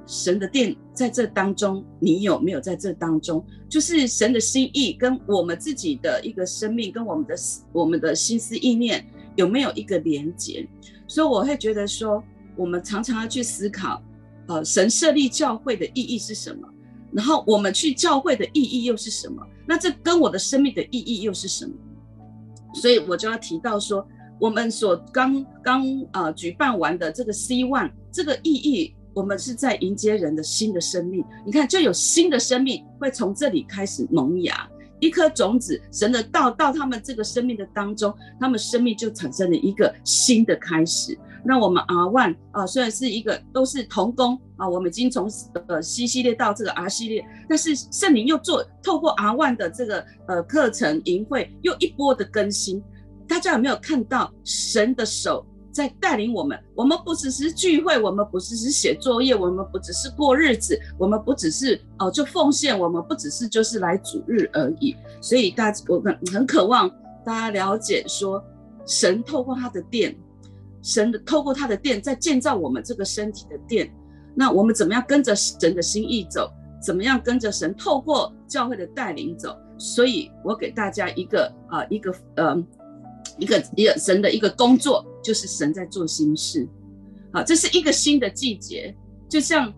[0.10, 3.46] 神的殿在这当中，你有没有在这当中？
[3.70, 7.36] 就是神的心意跟我们自己的一个生命，跟我们的
[7.72, 9.06] 我们的心思意念
[9.36, 10.68] 有没有一个连结？
[11.08, 12.24] 所以我会觉得说。
[12.56, 14.04] 我们常常要去思考，
[14.48, 16.68] 呃，神设立教会的意义是什么？
[17.14, 19.42] 然后我们去教会的意义又是什么？
[19.66, 21.74] 那这跟我的生命的意义又是什么？
[22.74, 24.06] 所以我就要提到说，
[24.42, 31.26] 我们所刚刚呃举办完的这个 C One 这个意义，我们是在迎接人的新的生命。
[31.46, 34.66] 你看，就有新的生命会从这里开始萌芽，
[35.02, 41.20] 一颗种子，神的道到他们这个生命的当中，他们生命就产生了一个新的开始。
[41.44, 45.30] 那我们 R One 啊，虽然是一个都是同工啊，我们已经从
[45.68, 52.82] 呃 C 系列到这个 R 系列，但是圣灵又做透过 R One 的这个呃课程营会又一波的更新，
[53.28, 56.60] 大家有没有看到神的手在带领我们？
[56.76, 64.96] 我们不只是聚会，我们不只是写作业，我们不只是过日子，我们不只是哦、就奉献，我们不只是就是来主日而已。
[65.22, 66.90] 所以大家我很很渴望
[67.26, 68.44] 大家了解说，
[68.86, 70.18] 神透过他的殿。
[70.82, 73.94] 神的透过他的殿在建造我们这个身体的殿，
[74.34, 76.50] 那我们怎么样跟着神的心意走？
[76.82, 79.54] 怎么样跟着神透过教会的带领走？
[79.78, 82.56] 所以我给大家一个啊、一个呃，
[83.40, 86.68] 一个一个神的一个工作，就是神在做新事。
[87.32, 88.96] 好，这是一个新的季节，
[89.30, 89.74] 就像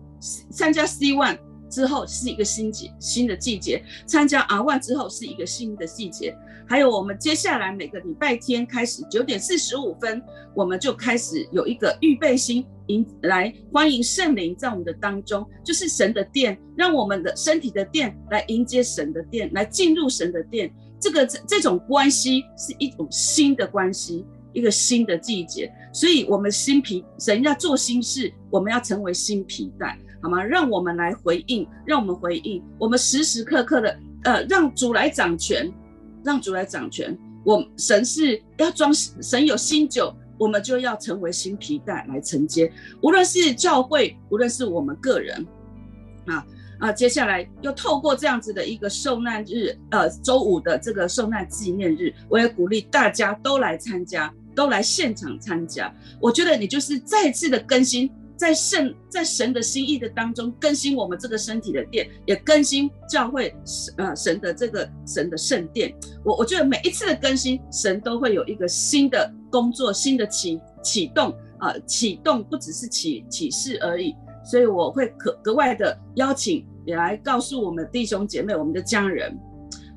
[0.50, 1.38] 参加 C One
[1.70, 6.36] 之后是一个新节新的季节，参加 R One 之后是一个新的季节。
[6.66, 10.22] 还有，我们接下来每个礼拜天开始九点四十五分，
[10.54, 20.72] 我们就开始有一个预备心，迎来欢迎圣灵在我们的当中，就是神的殿，让我们的身体的殿来迎接神的殿，来进入神的殿。
[21.02, 24.24] 这个这这种关系是一种新的关系，
[24.54, 25.70] 一个新的季节。
[25.92, 30.42] 所以，我们新皮神要做新事，我们要成为新皮带，好吗？
[30.42, 35.70] 让我们来回应，让我们回应，我们时时刻刻的呃，让主来掌权。
[36.24, 42.72] 让主来掌权，我神是要装神有新酒，我们就要成为新皮带来承接。
[43.02, 45.44] 无论是教会，无论是我们个人，
[46.26, 46.46] 啊
[46.82, 55.94] 啊，接下来又透过这样子的一个受难日，呃，周五的这个受难纪念日，我也鼓励大家都来参加，都来现场参加。
[56.20, 58.10] 我觉得你就是再次的更新。
[58.34, 65.94] 在圣在神的心意的当中更新我们这个身体的殿，也更新教会神呃神的这个神的圣殿。
[66.24, 74.12] 我我觉得每一次的更新，神都会有一个新的工作，新的启启动啊、呃、启动不只是启启示而已。
[74.44, 79.38] 所以我会可格外的邀请也来告诉我们弟兄姐妹、我们的家人，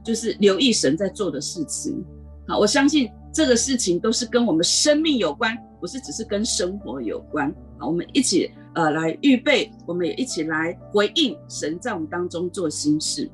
[0.03, 2.03] 就是留意神在做的事情。
[2.47, 7.53] 好，我相信这个事情都是跟我们生命有关，不是只是跟生活有关。
[7.79, 13.29] 好，我们一起呃来预备，我们也一起来回应神在我们当中做新事。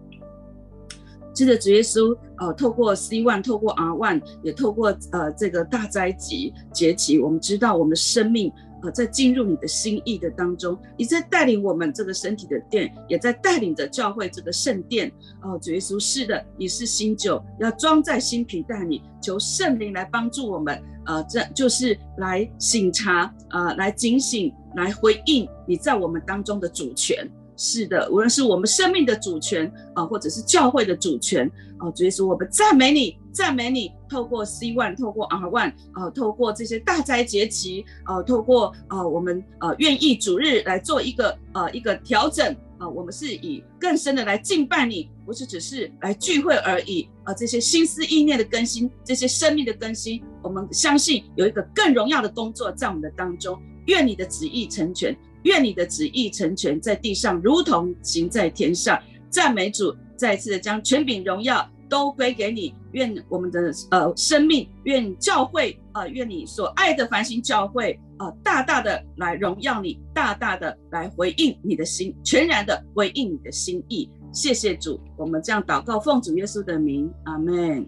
[1.33, 8.51] 记得主耶稣呃，透过 C one，透过 R one，也透过呃这个大灾节节期，我们知道我们生命。
[8.83, 15.11] 呃，在进入你的心意的当中，你在带领我们这个身体的殿，也在带领着教会这个圣殿。
[15.43, 20.81] 哦，主耶稣是的，你是新酒，要装在新皮带里，求圣灵来帮助我们。
[21.05, 27.27] 呃，这就是来醒察，呃，来警醒，来回应你在我们当中的主权。
[27.63, 31.47] 是的，无论是我们生命的主权啊、或者是教会的主权
[31.77, 33.91] 啊、呃，主耶稣，我们赞美你，赞美你。
[34.09, 53.55] 透过 C one，透过 R one，啊，透过这些大灾节期，啊、呃，透过啊、呃，我们呃愿意主日来做一个呃一个调整啊、我们是以更深的来敬拜你，不是只是来聚会而已啊、这些心思意念的更新，这些生命的更新，我们相信有一个更荣耀的工作在我们的当中。
[53.87, 55.15] 愿你的旨意成全。
[55.43, 59.01] 愿你的旨意成全在地上，如同行在天上。
[59.29, 62.75] 赞美主，再一次的将权柄荣耀都归给你。
[62.91, 74.11] 愿我们的呃生命，愿教会啊、呃，愿你所爱的繁星教会啊、呃，大大的来荣耀你，大大的来回应你的心，全然的回应你的心意。
[74.33, 77.87] 谢谢主，我们这样祷告，奉主耶稣的名，阿门。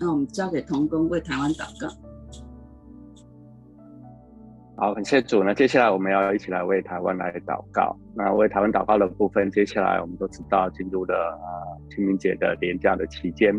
[0.00, 1.88] 那我们交给童工为台湾祷告。
[4.80, 5.42] 好，感谢主。
[5.42, 7.96] 那接下来我们要一起来为台湾来祷告。
[8.14, 13.52] 那为台湾祷告的部分，接下来我们都知道京都的呃清明节的连假的期间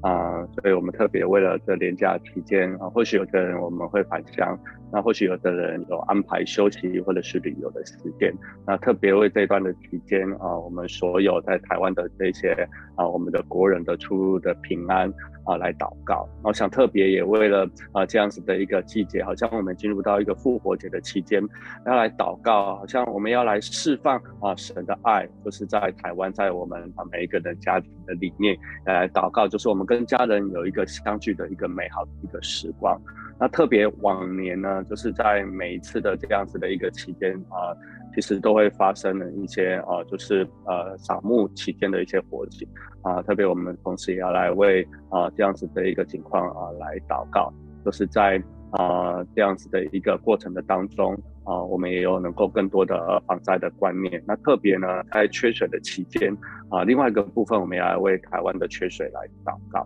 [0.00, 4.58] 啊、所以我们特别为了这连假期间啊、或许有的人我们会返乡，
[4.94, 8.32] 那或许有的人有安排休息或者是旅游的时间。
[8.64, 12.52] 那特别为这段的期间啊、我们所有在台湾的这些
[12.94, 15.12] 啊、我们的国人的出入的平安。
[15.46, 16.26] 啊，来祷告。
[16.42, 21.46] 我想特别也为了啊这样子的一个季节，好像我们进入到一个复活节的期间，
[21.84, 32.98] 要来祷告，好像我们要来释放啊神的爱，就是在台湾，在我们啊每一个人家庭的里面来祷告，就是我们跟家人有一个相聚的一个美好的一个时光。
[33.38, 37.76] 那特别往年呢，就是在每一次的这样子的一个期间啊。
[38.14, 42.64] 其实都会发生的一些啊，就是呃扫墓期间的一些火警
[43.02, 47.52] 啊，特别我们同时也要来为啊这样子的一个情况啊来祷告，
[47.84, 51.12] 就是在啊这样子的一个过程的当中
[51.42, 54.22] 啊，我们也有能够更多的防灾的观念。
[54.28, 56.32] 那特别呢，在缺水的期间
[56.70, 59.84] 啊，另外一个部分我们也要为台湾的缺水来祷告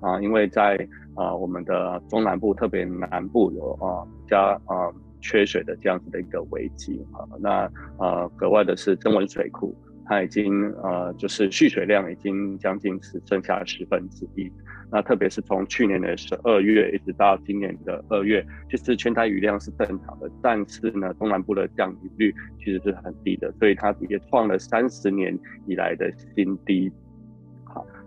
[0.00, 0.76] 啊，因为在
[1.14, 4.92] 啊我们的中南部，特别南部有啊加啊。
[5.22, 9.76] 缺水的这样子的一个危机啊，那啊格外的是曾文水库，
[10.06, 14.50] 它已经呃就是蓄水量已经将近只剩下十分之一。
[14.90, 26.90] 那特别是从去年的十二月一直到今年的二月，其实全台雨量是正常的，但是呢东南部的降雨率其实是很低的，所以它也创了三十年以来的新低。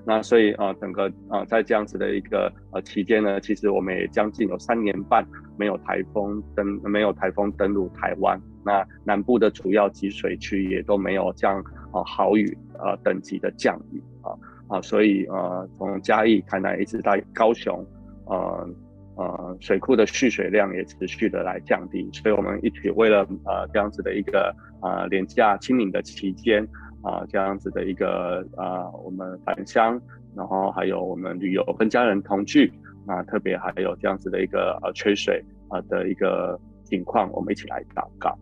[0.05, 5.25] 那所以呃整个呃在这样子的一个呃期间呢，其实我们也将近有三年半。
[5.55, 8.41] 没有台风登，没有台风登陆台湾。
[8.65, 11.59] 那南部的主要集水区也都没有降
[11.91, 14.33] 啊豪雨呃等级的降雨啊
[14.67, 17.85] 啊，所以呃从嘉义、台南一直到高雄，
[18.25, 18.67] 呃
[19.15, 22.09] 呃水库的蓄水量也持续的来降低。
[22.11, 24.51] 所以我们一起为了呃这样子的一个
[24.81, 26.67] 啊连假清明的期间
[27.03, 30.01] 啊这样子的一个啊我们返乡，
[30.35, 32.73] 然后还有我们旅游跟家人同聚。
[33.05, 38.33] 那特别还有这样子的一个呃缺水啊的一个情况，我们一起来祷告。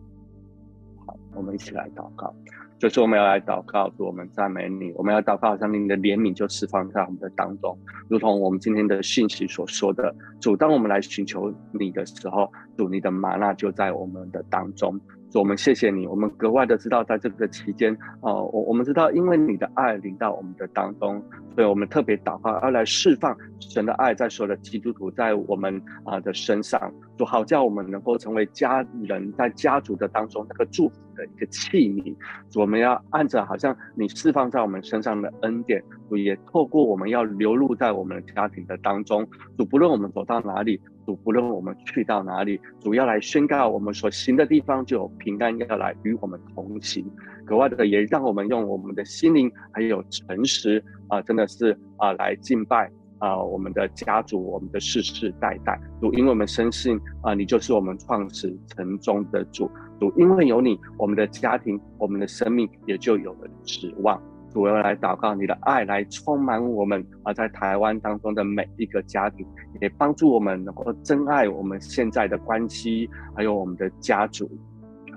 [1.34, 2.34] 我们一起来祷告，
[2.78, 7.76] 就是我们要来祷告，主我们赞美你，我们要祷告，好像你的怜悯就释放在我们的当中，
[8.08, 15.00] 如同我们今天的信息所说的，主当我们来寻求你的时候，主你的吗哪就在我们的当中。
[15.30, 21.24] 主我们谢谢你，我们格外的知道在这个期间哦，我、我们知道因为你的爱临到我们的当中。
[21.54, 32.14] 所以我们特别祷告，要来释放神的爱，在所有的基督徒在我们啊的身上，主好叫我们能够成为家人，在家族的当中那个祝福的一个器皿。
[32.54, 39.26] 我们要按着好像你释放在我们身上的恩典，主也透过我们要流露在我们的家庭的当中。
[39.56, 47.04] 主，不论我们走到哪里，主不论我们去到哪里，主要来宣告我们所行的地方就有平安要来与我们同行。
[47.44, 52.88] 格外的也让我们用我们的心灵还有诚实啊，真的是啊来敬拜
[53.18, 59.68] 啊我们的家主，我们的世世代代主，因为我们深信啊你就是我们创始成终的主，
[60.16, 64.20] 因为有你，我们的家庭，我们的生命也就有了指望。
[64.50, 69.46] 主要来祷告你的爱来充满我们啊，在台湾当中的每一个家庭，
[69.80, 74.50] 也帮助我们能够珍爱我们现在的关系，还有我们的家族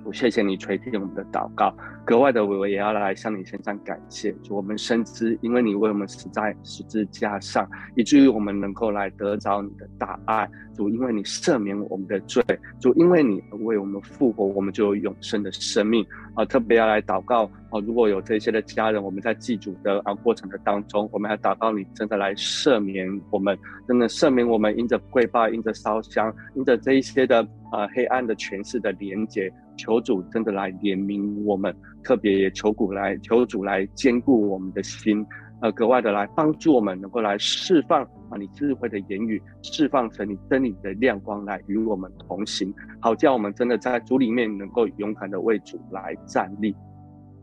[0.06, 0.14] 主。
[0.14, 1.76] 谢谢你垂听我们的祷告，
[2.06, 4.32] 格外的我也要来向你献上感谢。
[4.44, 10.48] 主，我们深知，因为你为我们死在十字架上，以至于我们能够来得着你的大爱。
[10.76, 12.44] 主，因为你赦免我们的罪，
[12.80, 16.06] 主，因为你为我们复活，我们就有永生的生命。
[16.36, 17.80] 啊，特别要来祷告啊！
[17.86, 23.58] 如果有这些的家人，我们在祭祖的啊过程的当中，我们还祷告你真的来赦免我们，
[23.88, 29.52] 真的赦免我们，因着跪拜，因着烧香，因着这一些的啊黑暗的权势的连结。
[29.78, 35.26] 求主真的来怜悯我们，特别也求主来求主来坚固我们的心，
[35.66, 46.72] 呃，格外的来帮助我们，能够来释放啊你智慧的言语，释放成你真理的亮光来与我们同行，好叫我们真的在主里面能够勇敢的为主来站立。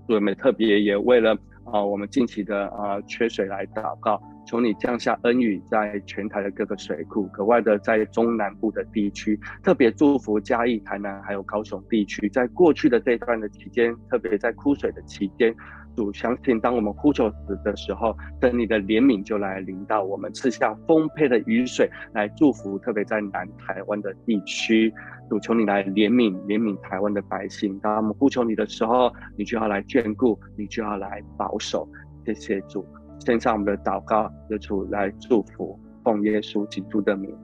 [0.07, 4.23] 所以我们特别也为了啊我们近期的啊缺水来祷告。
[4.45, 15.55] 求你降下恩雨，在全台的各个水库，格外的在中南部的地区，特别祝福嘉义、台南还有高雄地区，在过去的这段的期间，特别在枯水的期间，
[15.97, 17.31] 主相信，当我们呼求
[17.65, 24.93] 的时候，等你的怜悯就来临到我们，赐下丰沛的雨水来祝福，特别在南台湾的地区。
[25.31, 27.79] 主求你来怜悯，怜悯台湾的百姓。
[27.79, 31.89] 当我们呼求你的时候，你就要来眷顾，你就要来保守。
[32.27, 32.87] 谢谢主，
[33.19, 37.35] 献上我们的祷告，求主来祝福，奉耶稣基督的名。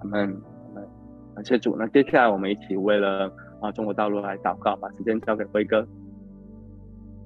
[0.00, 0.88] 阿门，阿门。
[1.34, 1.76] 感谢主。
[1.78, 5.86] 那接下来我们一起为了啊中国大陆来祷告，把时间交给辉哥。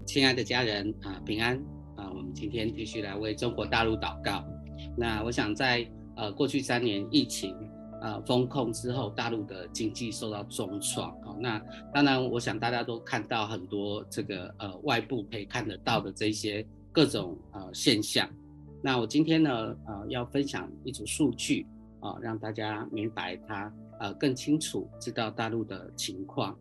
[0.06, 1.56] 亲爱的家人啊，平安
[1.96, 2.08] 啊！
[2.10, 4.44] 我们今天继续来为中国大陆祷告。
[4.96, 7.54] 那我想在呃过去三年疫情
[8.00, 11.34] 呃封控之后，大陆的经济受到重创啊。
[11.40, 11.60] 那
[11.92, 18.28] 当然，我想大家都看到很多这个呃外部可以看得到的这些各种呃现象。
[18.80, 19.50] 那我今天呢
[19.86, 21.66] 呃要分享一组数据
[21.98, 26.56] 啊，让大家明白它呃更清楚知道大陆的情况。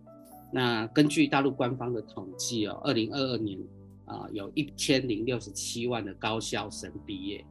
[0.56, 3.60] 那根据大陆官方的统计哦，二零二二年
[4.06, 7.46] 啊、有一千零六十七万的高校生毕业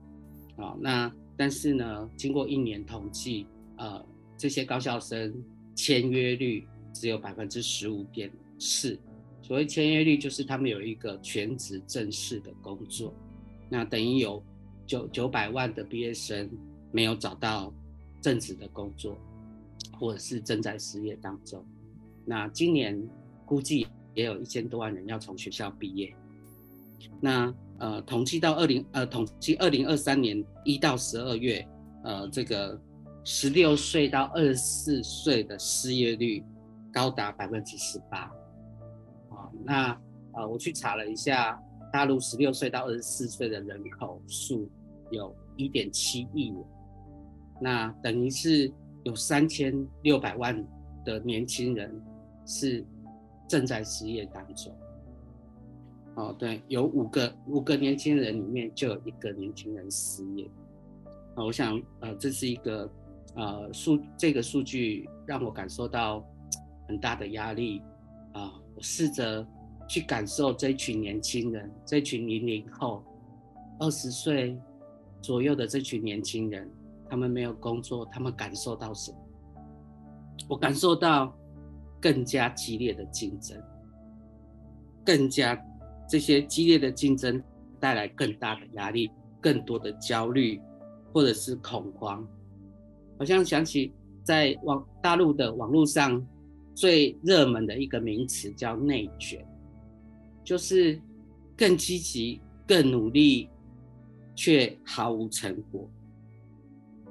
[0.57, 0.79] 啊、哦。
[0.81, 3.47] 那但是呢，经过一年统计，
[3.77, 4.03] 呃，
[4.39, 5.35] 这些高校生
[5.75, 8.99] 签约率只有百分之十五点四。
[9.43, 13.13] 所谓签约率，就是他们有一个全职正式的工作，
[13.69, 14.43] 那等于有
[14.87, 16.49] 九九百万的毕业生
[16.91, 17.71] 没有找到
[18.23, 19.19] 正职的工作，
[20.01, 21.63] 或者是正在失业当中。
[22.25, 23.01] 那今年
[23.45, 26.15] 估计也有一千多万人要从学校毕业。
[27.21, 31.67] 那呃，统计到二零呃，统计二零二三年一到十二月，
[32.05, 32.81] 呃，这个
[33.25, 36.43] 十六岁到二十四岁的失业率
[36.93, 38.21] 高达百分之十八。
[39.31, 40.01] 啊，那
[40.33, 41.61] 呃，我去查了一下，
[41.93, 44.71] 大陆十六岁到二十四岁的人口数
[45.11, 46.65] 有一点七亿人，
[47.61, 48.73] 那等于是
[49.03, 50.65] 有三千六百万
[51.05, 51.93] 的年轻人。
[52.47, 52.85] 是
[53.49, 54.77] 正在失业当中，
[56.15, 60.45] 哦，对，有五个五个年轻人里面就有一个年轻人失业，
[61.35, 62.91] 啊，我想，呃，这是一个，
[63.35, 66.25] 呃，数这个数据让我感受到
[66.87, 67.81] 很大的压力，
[68.33, 69.47] 啊，我试着
[69.89, 73.03] 去感受这群年轻人，这群零零后，
[73.79, 74.59] 二十岁
[75.21, 76.71] 左右的这群年轻人，
[77.09, 79.19] 他们没有工作，他们感受到什么？
[80.49, 81.35] 我感受到。
[82.05, 83.59] 更加激烈的竞争，
[85.07, 85.59] 更加
[86.07, 87.43] 这些激烈的竞争
[87.81, 90.61] 带来更大的压力，更多的焦虑
[91.15, 92.23] 或者是恐慌。
[93.19, 93.91] 好像想起
[94.23, 96.23] 在网大陆的网络上
[96.75, 99.43] 最热门的一个名词叫内卷，
[100.45, 101.01] 就是
[101.57, 103.49] 更积极、更努力，
[104.35, 105.89] 却毫无成果，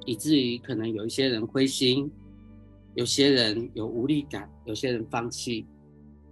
[0.06, 2.12] 以至于可能有一些人灰心。
[2.96, 5.66] 有些人有无力感，有些人放弃，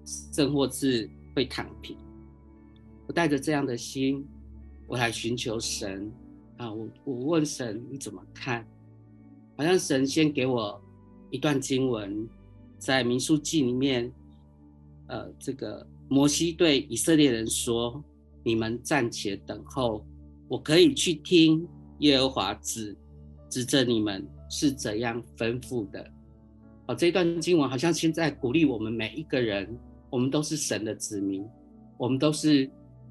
[0.06, 1.98] 甚或是会躺平。
[3.08, 4.26] 我带着这样的心，
[4.88, 6.12] 我来寻求神
[6.58, 6.72] 啊！
[6.72, 8.66] 我我问神你怎么看？
[9.58, 10.82] 好像神先给我
[11.30, 12.28] 一段经文，
[12.78, 14.12] 在民数记里面，
[15.08, 18.04] 呃，这个摩西对以色列人说
[18.44, 20.06] ：“你们暂且等候，
[20.48, 21.68] 我可以去听
[22.00, 22.96] 耶和华指
[23.50, 26.12] 指着你们是怎样吩咐的。”
[26.96, 29.78] 这段经文好像现在鼓励我们每一个人，
[30.10, 31.46] 我们都是神的子民，
[31.98, 32.70] 我们都是，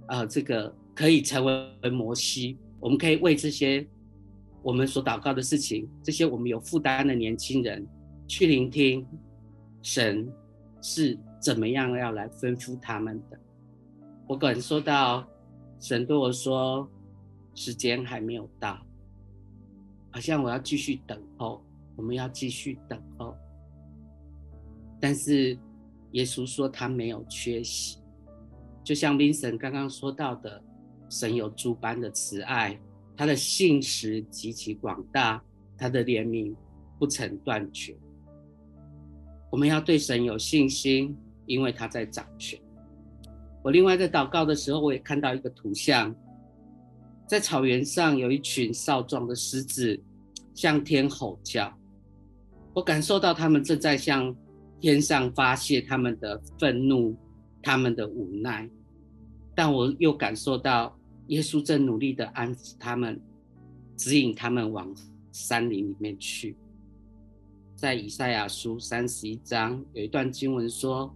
[0.08, 3.86] 呃，这个可以成为摩西，我们可以为这些
[4.62, 7.86] 我们所祷告的事情，这些我们有负担的年轻人，
[8.26, 9.06] 去聆听
[9.82, 10.30] 神
[10.82, 13.38] 是怎么样要来吩咐他们的。
[14.26, 15.26] 我感受到
[15.78, 16.88] 神对我说，
[17.54, 18.78] 时间还没有到，
[20.10, 21.64] 好像我要继续等候，
[21.96, 23.36] 我们要继续等候。
[25.00, 25.58] 但是，
[26.12, 27.98] 耶稣说他没有缺席，
[28.84, 30.62] 就像 Vincent 刚刚说到的，
[31.08, 32.78] 神有诸般的慈爱，
[33.16, 35.42] 他的信实极其广大，
[35.78, 36.54] 他的怜悯
[36.98, 37.96] 不曾断绝。
[39.50, 42.60] 我们要对神有信心，因为他在掌权。
[43.62, 46.14] 我另外在祷告的时候，我也看到一个图像，
[47.26, 49.98] 在草原上有一群少壮的狮子
[50.54, 51.72] 向天吼叫，
[52.74, 54.36] 我感受到他们正在向。
[54.80, 57.14] 天上发泄他们的愤怒，
[57.62, 58.68] 他们的无奈，
[59.54, 63.20] 但我又感受到耶稣正努力的安抚他们，
[63.96, 64.92] 指引他们往
[65.32, 66.56] 山林里面去。
[67.76, 71.14] 在以赛亚书三十一章有一段经文说：“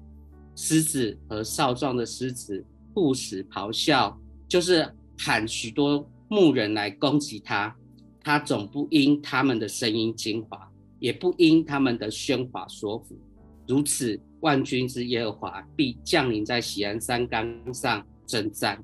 [0.54, 7.74] 狮子和少壮的狮子不时咆哮，就是喊许多牧人来攻击他，
[8.22, 10.58] 他总不因他们的声音惊惶，
[11.00, 13.18] 也不因他们的喧哗说服。”
[13.66, 18.82] 如此，万军之耶和华必降临在喜安山岗上，征战。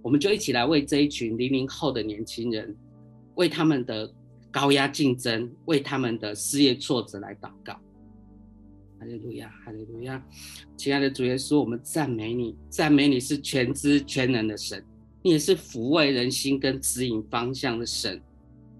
[0.00, 2.74] 我们就一起来为这一群零零后的年轻人，
[3.34, 4.12] 为他们的
[4.50, 7.72] 高压竞争，为他们的事业挫折来祷告。
[8.98, 10.24] 哈利路亚，哈利路亚！
[10.76, 14.84] 亲爱的主耶稣，我们赞美你，赞美你是全知全能的神，
[15.22, 18.22] 你也是抚慰人心跟指引方向的神。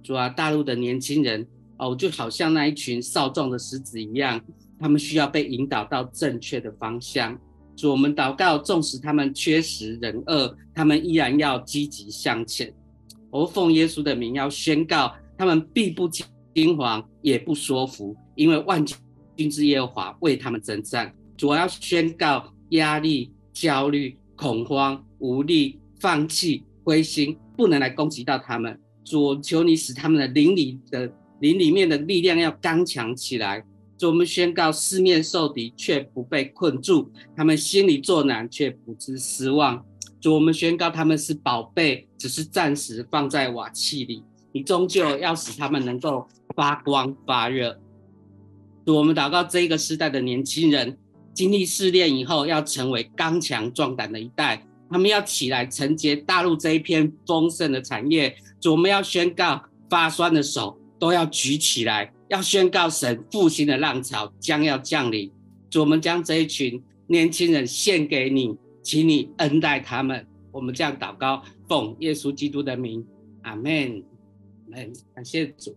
[0.03, 1.45] 主啊，大陆的年轻人
[1.77, 4.41] 哦，就好像那一群少壮的狮子一样，
[4.83, 7.39] 他们需要被引导到正确的方向。
[7.77, 12.75] 主，我们祷告，纵使他们缺食人恶，他们依然要积极向前。
[13.31, 16.27] 我奉耶稣的名要宣告，他们必不惊
[16.77, 18.85] 惶，也不说服，因为万
[19.37, 21.15] 军之耶和华为他们征战。
[21.37, 28.79] 主，我要宣告，压力、焦虑、恐慌、无力、放弃、灰心，不能来攻击到他们。
[29.05, 31.11] 主，求你使他们的灵里的
[31.41, 33.65] 灵里面的力量要刚强起来。
[34.03, 39.81] 主，我们宣告四面受敌却不被困住，他们心里作难却不知失望。
[40.21, 46.27] 主，我们宣告他们是宝贝，只是暂时放在瓦器里，你终究要使他们能够
[46.57, 47.79] 发光发热。
[48.85, 50.99] 主，我们祷告这一个时代的年轻人
[51.33, 54.67] 经历试炼以后，要成为刚强壮胆的一代。
[54.91, 58.35] 他们要起来承接大陆这一片丰盛的产业。
[58.61, 65.31] 主，我们要宣告发酸的手都要举起来，要宣告神复兴的浪潮将要降临。
[65.69, 70.27] 主，我们将这一群年轻人献给你，请你恩待他们。
[70.51, 73.05] 我们这样祷告，奉耶稣基督的名，
[73.43, 74.03] 阿门。
[74.65, 74.93] 阿门。
[75.15, 75.77] 感谢主。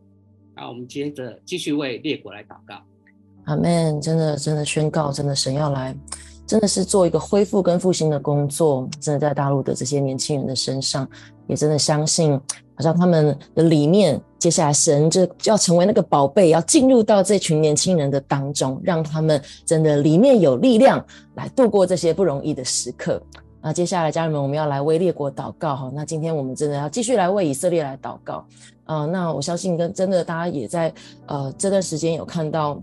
[0.55, 2.81] 好，我们接着继续为列国来祷告。
[3.47, 3.99] 阿门。
[3.99, 5.93] 真的，真的宣告，真的神要来。
[6.47, 11.05] 真的是做一个恢复跟复兴的工作，真的在大陆的这些年轻人的身上，
[11.47, 12.39] 也真的相信，
[12.75, 21.03] 好像他们的里面，接下来神就要成为那个宝贝，要进入到这群年轻人的当中，让他们真的里面有力量
[21.35, 23.21] 来度过这些不容易的时刻。
[23.61, 25.91] 那接下来家人们，我们要来为列国祷告哈。
[25.93, 28.45] 那今天我们真的要继续来为以色列来祷告
[28.85, 30.93] 啊、那我相信跟真的大家也在
[31.25, 32.79] 呃这段时间有看到。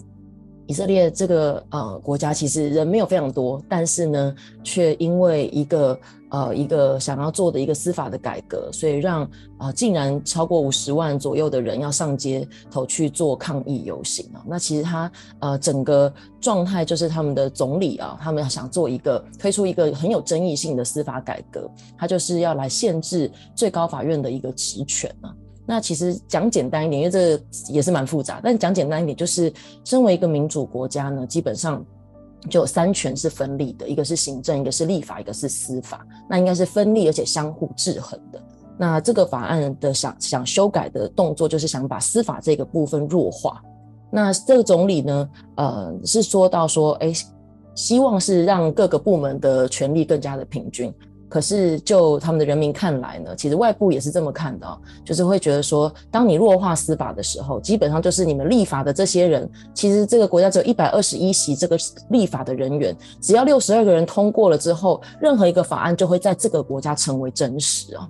[0.69, 5.99] 以色列这个呃国家其实人没有非常多，但是呢，却因为一个
[6.33, 9.29] 呃一个想要做的一个司法的改革，所以让
[9.59, 14.43] 啊、竟然超过五十万左右的人要上街头去做抗议游行啊。
[14.45, 25.33] 那其实他呃整个状态就是他们的总理啊，他们想做一个推出一个很有争议性的司法改革，他就是要来限制最高法院的一个职权啊。
[25.65, 27.41] 那其实讲简单一点，因为这
[27.73, 28.41] 也是蛮复杂。
[28.43, 29.53] 但讲简单一点，就是
[29.85, 31.85] 身为一个民主国家呢，基本上
[32.51, 36.07] 就三权是分立的，一个是行政，一个是立法，一个是司法。
[36.29, 38.43] 那应该是分立而且相互制衡的。
[38.77, 43.63] 那这个法案的想想修改的动作，就是想把司法这个部分弱化。
[44.11, 47.13] 那这个总理呢，呃，是说到说，哎，
[47.75, 50.93] 希望是让各个部门的权力更加的平均。
[51.33, 61.79] 可是，就他们的人民看来呢，其实外部也是这么看的，就是会觉得说，当你弱化司法的时候，基本上就是你们立法的这些人，其实这个国家只有一百二十一席这个
[62.11, 68.07] 立法的人员，只要六十二个人通过了之后，任何一个法案就会在这个国家成为真实啊。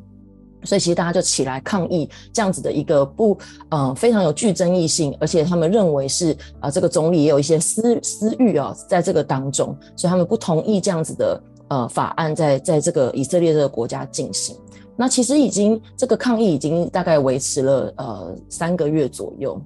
[0.65, 11.41] 所以，其实大家就起来抗议这样子的一个不，呃，非常有具争议性，而且他们认为是啊，这个总理也有一些私私欲啊，在这个当中，所以他们不同意这样子的。
[11.73, 14.55] 呃，法案在在这个以色列这个国家进行，
[14.95, 19.59] 那其实已经这个抗议已经大概维持了呃三个月左右。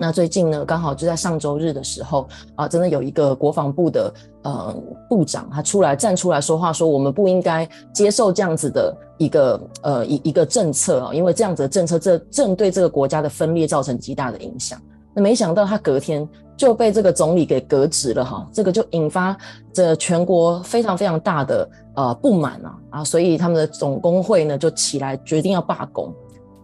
[0.00, 4.12] 那最近呢，刚好就在上周日的时候啊，真的有一个国防部的
[4.42, 4.74] 呃
[5.08, 14.76] 部长，他出来站出来说话，说我们不应该接受这样子的一个呃一一个政策啊，因为这样子的政策这正对这个国家的分裂造成极大的影响。
[15.14, 16.28] 那没想到他隔天。
[16.58, 19.34] 就被这个总理给革职了哈，这个就引发
[19.72, 26.12] 这全国非常非常大的呃不满啊啊，所以他们的总工会呢就起来决定要罢工。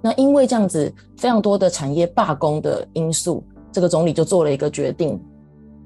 [0.02, 5.18] 那因为这样子非常多的产业罢工的因素，这个总理就做了一个决定，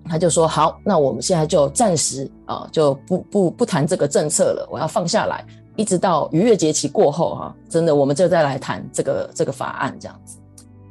[0.06, 5.44] 他就说好，那我们现在就暂时啊就不不不谈这个政策了，我要放下来，
[5.76, 10.37] 一直到逾越节期过后哈，真的我们就再来谈这个这个法案这样子。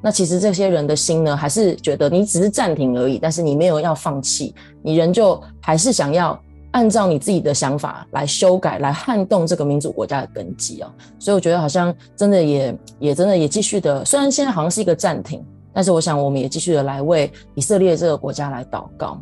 [0.07, 6.41] 那其实这些人的心呢，还是觉得你只是暂停而已，但是你没有要放弃，你仍旧还是想要
[6.71, 10.89] 按照你自己的想法来修改，来撼动这个民主国家的根基啊。
[11.19, 19.21] 所以我觉得好像真的也也真的也继续的，虽然现在好像是一个暂停，但是我想我们也继续的来为以色列这个国家来祷告。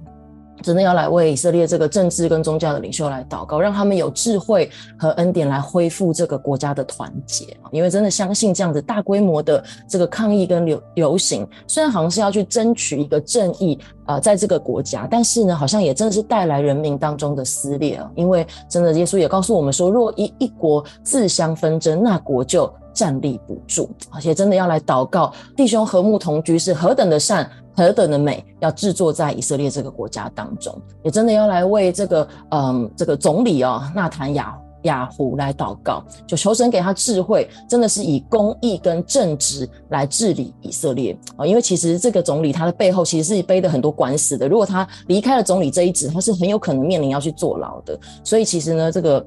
[0.61, 7.45] 真的要来为以色列这个政治跟宗教的领袖来祷告，让他们有智慧和恩典来恢复这个国家的团结。
[7.71, 18.09] 因为真的相信这样子大规模的这个抗议跟流游行，虽然好像是要去争取一个正义啊、在这个国家，但是呢，好像也真的是带来人民当中的撕裂啊。
[18.15, 23.89] 因为真的，耶稣也告诉我们说，若一一国自相纷争，那国就站立不住。
[24.11, 27.49] 而且真的要来祷告，弟兄和睦同居是何等的善。
[27.76, 30.73] 何等的美，要制作在以色列这个国家当中，
[31.03, 41.45] 也真的要来为这个嗯这个总理哦纳坦雅雅胡来祷告，就求神给他智慧，真的是以公义跟正直来治理以色列啊。
[41.45, 47.99] 因为其实这个总理他的背后其实是背的很多官司的，如果他离开了总理这一职，他是很有可能面临要去坐牢的。
[48.23, 49.26] 所以其实呢，这个。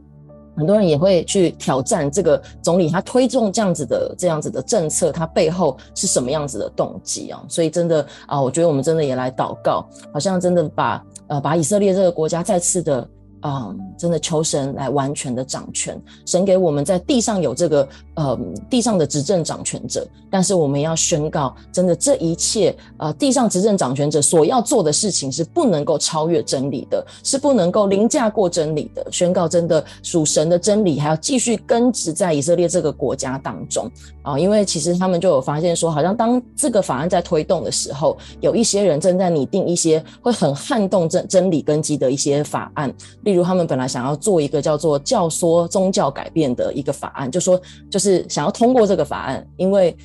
[0.59, 7.40] 很多人也会去挑战这个总理，他推动这样子的这样子的政策，他背后是什么样子的动机啊？
[7.48, 13.09] 所以真的啊，我觉得我们真的也来祷告，好像真的把呃把以色列这个国家再次的。
[13.40, 15.96] 啊、真的求神来完全的掌权，
[16.26, 17.88] 神给我们在地上有这个
[18.18, 18.36] 呃
[18.68, 29.06] 地上的执政掌权者，但是我们要宣告，真的这一切呃地上执政掌权者所要做的事情是不能够超越真理的，是不能够凌驾过真理的。
[29.12, 33.88] 宣告真的属神的真理还要继续根植在以色列这个国家当中
[34.22, 42.92] 啊，因为其实他们就有发现说，好像当这个法案在推动的时候，有一些人正在拟定一些会很撼动真真理根基的一些法案。
[43.22, 47.60] 例如，他们本来想要做一个叫做教唆宗教改变的一个法案，就说
[47.90, 49.96] 就是是想要通过这个法案，因为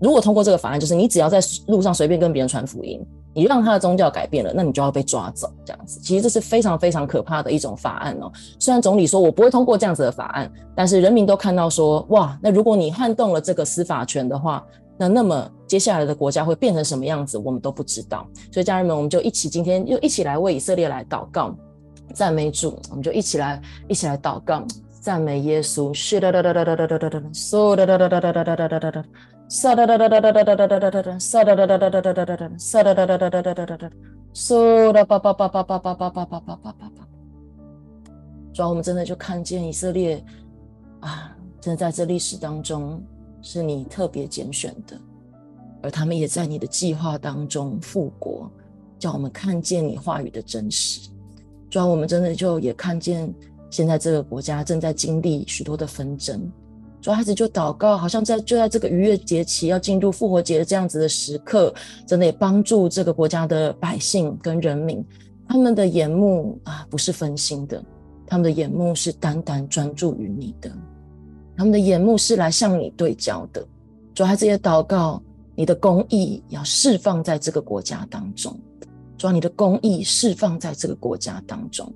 [0.00, 1.38] 如果通过这个法案，就是你只要在
[1.68, 3.00] 路上随便跟别人传福音，
[3.32, 6.00] 你让他的宗教改变了，那你就要被抓走，这样子。
[6.00, 8.30] 其实这是非常非常可怕的一种法案哦。
[8.58, 14.64] 虽然总理说我不会通过这样子的法案，但是人民都看到说，哇，那如果你撼动了这个司法权的话，
[14.98, 18.26] 那那么接下来的国家会变成什么样子，我们都不知道。
[18.50, 21.54] 所以家人们，我们就一起今天又一起来为以色列来祷告。
[22.12, 24.62] 赞美主，我们就一起来，一起来祷告，
[25.02, 25.92] 赞美耶稣。
[25.92, 29.04] 是的的的的的的的的的，是的哒哒哒哒哒哒哒哒哒，
[29.48, 33.90] 是的的的的的的的的的的的，是的的的的的的的的的，是的的的的的的的的的，
[34.32, 37.08] 是的吧吧吧吧吧吧吧吧吧吧吧吧。
[38.54, 40.24] 主啊，我们真的就看见以色列
[41.00, 43.02] 啊，真的在这历史当中
[43.42, 44.96] 是你特别拣选的，
[45.82, 48.48] 而他们也在你的计划当中复国，
[49.00, 51.10] 叫我们看见你话语的真实。
[51.68, 53.34] 主要我们真的就也看见，
[53.72, 56.48] 现在这个国家正在经历许多的纷争。
[57.00, 61.74] 主孩子就祷告，好像在就在这个逾越节期要进入复活节这样子的时刻，
[62.06, 65.04] 真的也帮助这个国家的百姓跟人民，
[65.48, 67.82] 他们的眼目啊不是分心的，
[68.26, 70.70] 他们的眼目是单单专注于你的，
[71.56, 73.66] 他们的眼目是来向你对焦的。
[74.14, 75.20] 主孩子也祷告，
[75.56, 78.54] 你的公义要释放在这个国家当中。
[79.18, 81.92] 主，你的公义释放在这个国家当中，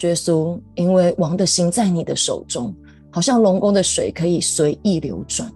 [0.00, 2.74] 耶稣，因为王的心在你的手中，
[3.10, 5.48] 好像龙宫的水可以随意流转。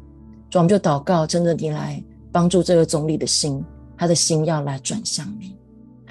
[0.51, 3.65] 所以，我们就祷告，真的，你来帮助这个总理的心，
[3.97, 5.57] 他的心要来转向你。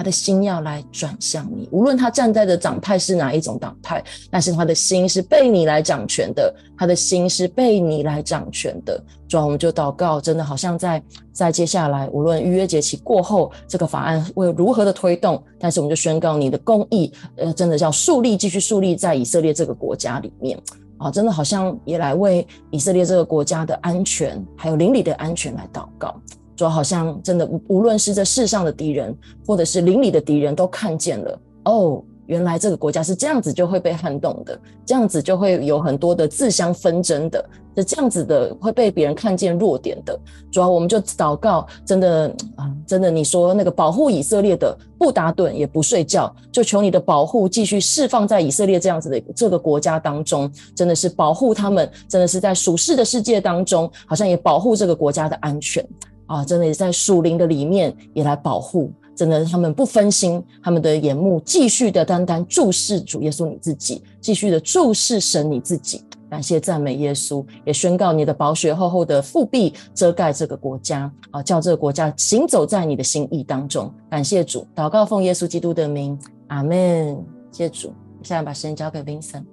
[0.02, 9.00] 他的心要来转向你，无论他站在的党派是哪一种党派，但是他的心是被你来掌权的，他的心是被你来掌权的。
[9.30, 20.60] 主啊，我们就祷告，真的好像在在接下来，无论预约节期过后，这个法案会如何的推动，但是我们就宣告你的公义，呃，真的要树立，继续树立在以色列这个国家里面
[20.98, 26.20] 啊，真的好像也来为以色列这个国家的安全，还有邻里的安全来祷告。
[26.62, 37.44] 说好像真的，无论是这世上的敌人，或者是邻里的敌人，都看见了哦，原来这个国家是这样子就会被撼动的，这样子就会有很多的自相纷争的，
[37.76, 40.16] 是这样子的会被别人看见弱点的。
[40.52, 55.84] 主要我们就祷告，真的啊，真的，你说那个保护以色列的不打盹也不睡觉，就求你的保护继续释放在以色列这样子的这个国家当中，真的是保护他们，真的是在属世的世界当中，好像也保护这个国家的安全。
[56.32, 66.02] 啊，真的也在树林的里面也来保护，真的他们不分心，他们的眼目继续的单单注视主耶稣你自己，继续的注视神你自己。
[66.30, 73.94] 感谢赞美耶稣，也宣告你的宝血厚厚的覆庇遮盖这个国家啊，叫这个国家行走在你的心意当中。
[74.10, 76.18] 感谢主，祷告奉耶稣基督的名，
[76.48, 77.22] 阿门。
[77.52, 79.44] 谢主，现在把时间交给 Vincent。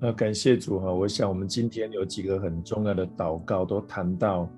[0.00, 4.48] 呃，感谢主哈，我想我们今天有几个很重要的祷告都谈到。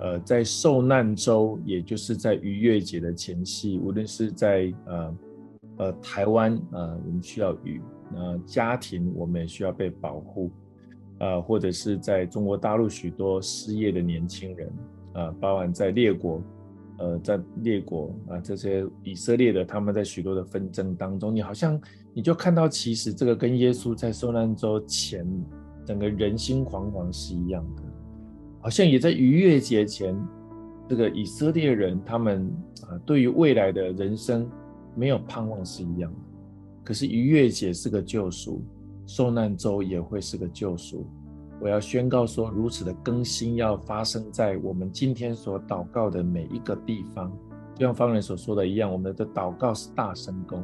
[0.00, 5.16] 呃，在受难周，也就是在逾越节的前夕，无论是在呃
[5.76, 7.80] 呃台湾，呃我们需要雨，
[8.14, 10.50] 呃家庭我们也需要被保护，
[11.18, 14.72] 呃或者是在中国大陆许多失业的年轻人，
[15.12, 16.42] 呃包含在列国，
[16.98, 21.80] 呃，在列国啊，这些以色列的他们在许多的纷争当中，你好像
[22.14, 25.26] 你就看到，其实这个跟耶稣在受难周前
[25.84, 27.82] 整个人心惶惶是一样的，
[28.60, 30.14] 好像也在逾越节前，
[30.88, 32.46] 这个以色列人他们
[32.82, 34.48] 啊，对于未来的人生
[34.94, 36.18] 没有盼望是一样的。
[36.84, 38.62] 可是逾越节是个救赎，
[39.06, 41.06] 受难周也会是个救赎。
[41.60, 47.30] 我要宣告说，如此的更新要发生在我们今天所祷告的每一个地方，
[47.74, 50.62] 就像方人所说的一样，我们的祷告是大神功。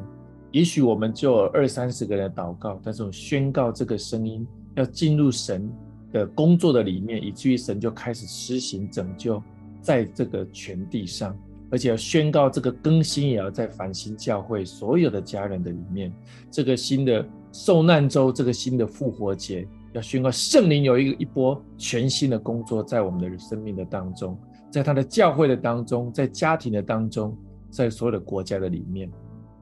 [0.53, 5.71] 也许我们就有二三十个人祷告，但是我宣告这个声音要进入神
[6.17, 9.43] 的工作的里面，以至于神就开始施行拯救
[9.83, 11.37] 在这个全地上，
[11.71, 16.13] 而且要宣告这个更新也要在繁星教会所有的家人的里面，
[16.51, 19.69] 这个新的受难周，这个新的复活节。
[19.93, 24.39] 要宣告圣灵有一个一波全新的工作在我们的生命的当中，
[24.71, 27.35] 在他的教会的当中，在家庭的当中，
[27.71, 29.11] 在所有的国家的里面，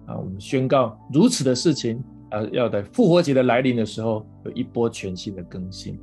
[0.07, 5.97] 啊，我们宣告如此的事情啊，要在复活节的来临的时候有一波全新的更新。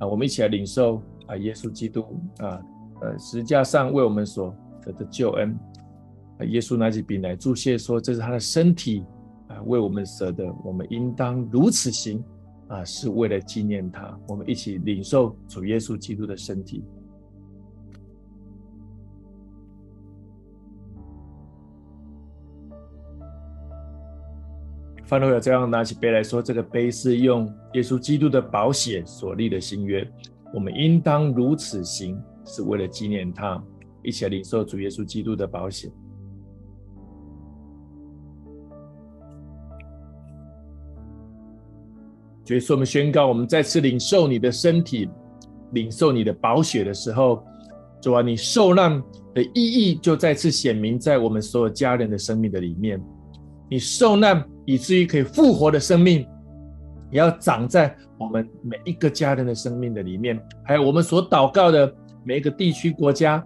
[0.00, 2.04] 啊，我们一起来领受啊，耶稣基督
[2.38, 2.60] 啊，
[3.02, 5.56] 呃，十字架上为我们所得的救恩
[6.38, 9.04] 啊，耶稣拿起饼来祝谢说，这是他的身体
[9.46, 12.20] 啊，为我们舍的，我们应当如此行。
[12.68, 16.84] 啊，是为了纪念他，我们一起领受主耶稣基督的身体。
[25.10, 30.08] 范罗有这样拿起杯来说：“这个杯是用耶稣基督的宝血所立的新约，
[30.54, 33.60] 我们应当如此行，是为了纪念他。”
[34.04, 35.90] 一起来领受主耶稣基督的宝血。
[42.44, 45.10] 所以说，我们宣告，我们再次领受你的身体，
[45.72, 47.42] 领受你的宝血的时候，
[48.00, 49.02] 主啊，你受难
[49.34, 53.02] 的意义就再次显明在我们所有家人的生命的里面。
[53.68, 56.24] 你受难以至于可以复活的生命，
[57.10, 61.92] 也要长在我们每一个家人的生命的里面，还有我们所祷告的
[62.24, 63.44] 每一个地区国家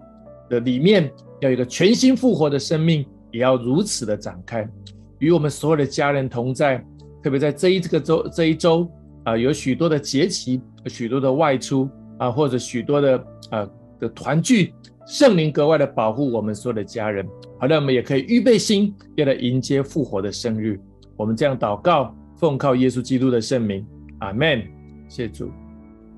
[0.51, 1.11] 的里面，
[1.41, 4.69] 要有一个全新复活的生命，也要如此的展开，
[5.17, 6.85] 与我们所有的家人同在。
[7.23, 8.87] 特别在这一这个周这一周
[9.23, 13.67] 啊，有许多的节期，许多的外出啊，或者许多的啊
[13.99, 14.75] 的团聚，
[15.07, 17.27] 圣灵格外的保护我们所有的家人。
[17.59, 20.79] 好的，我们也可以预备心，要来迎接复活的生日。
[21.17, 23.85] 我们这样祷告，奉靠耶稣基督的圣名，
[24.19, 24.61] 阿门。
[25.07, 25.49] 谢主，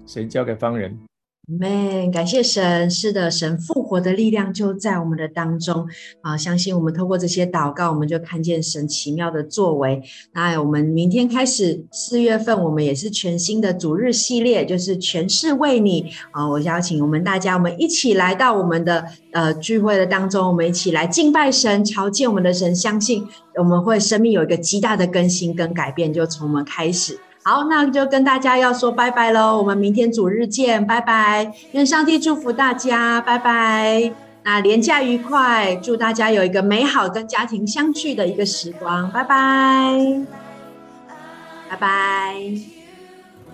[0.06, 1.07] 神交给方人。
[1.50, 5.88] Man，感谢神，是的，神复活的力量就在我们的当中
[6.20, 6.36] 啊！
[6.36, 10.04] 相信我们透过这些祷告，我们就看见神奇妙的作为。
[10.34, 16.46] 那我们明天开始四月份，我们也是全新的主日系列，就是全是为你啊！
[16.50, 23.26] 我邀请我们大家，我们一起来到我们的呃聚会的当中，我们一起来敬拜神，朝见我们的神，相信
[23.58, 27.18] 我们会生命有一个极大的更新跟改变，就从我们开始。
[27.48, 29.58] 好，那就跟大家要说拜拜喽。
[29.58, 31.50] 我们明天主日见，拜拜。
[31.72, 34.12] 愿上帝祝福大家，拜拜。
[34.44, 40.26] 那连假愉快，祝大家有一个美好跟家庭相聚的一个时光，拜拜，
[41.70, 42.77] 拜拜。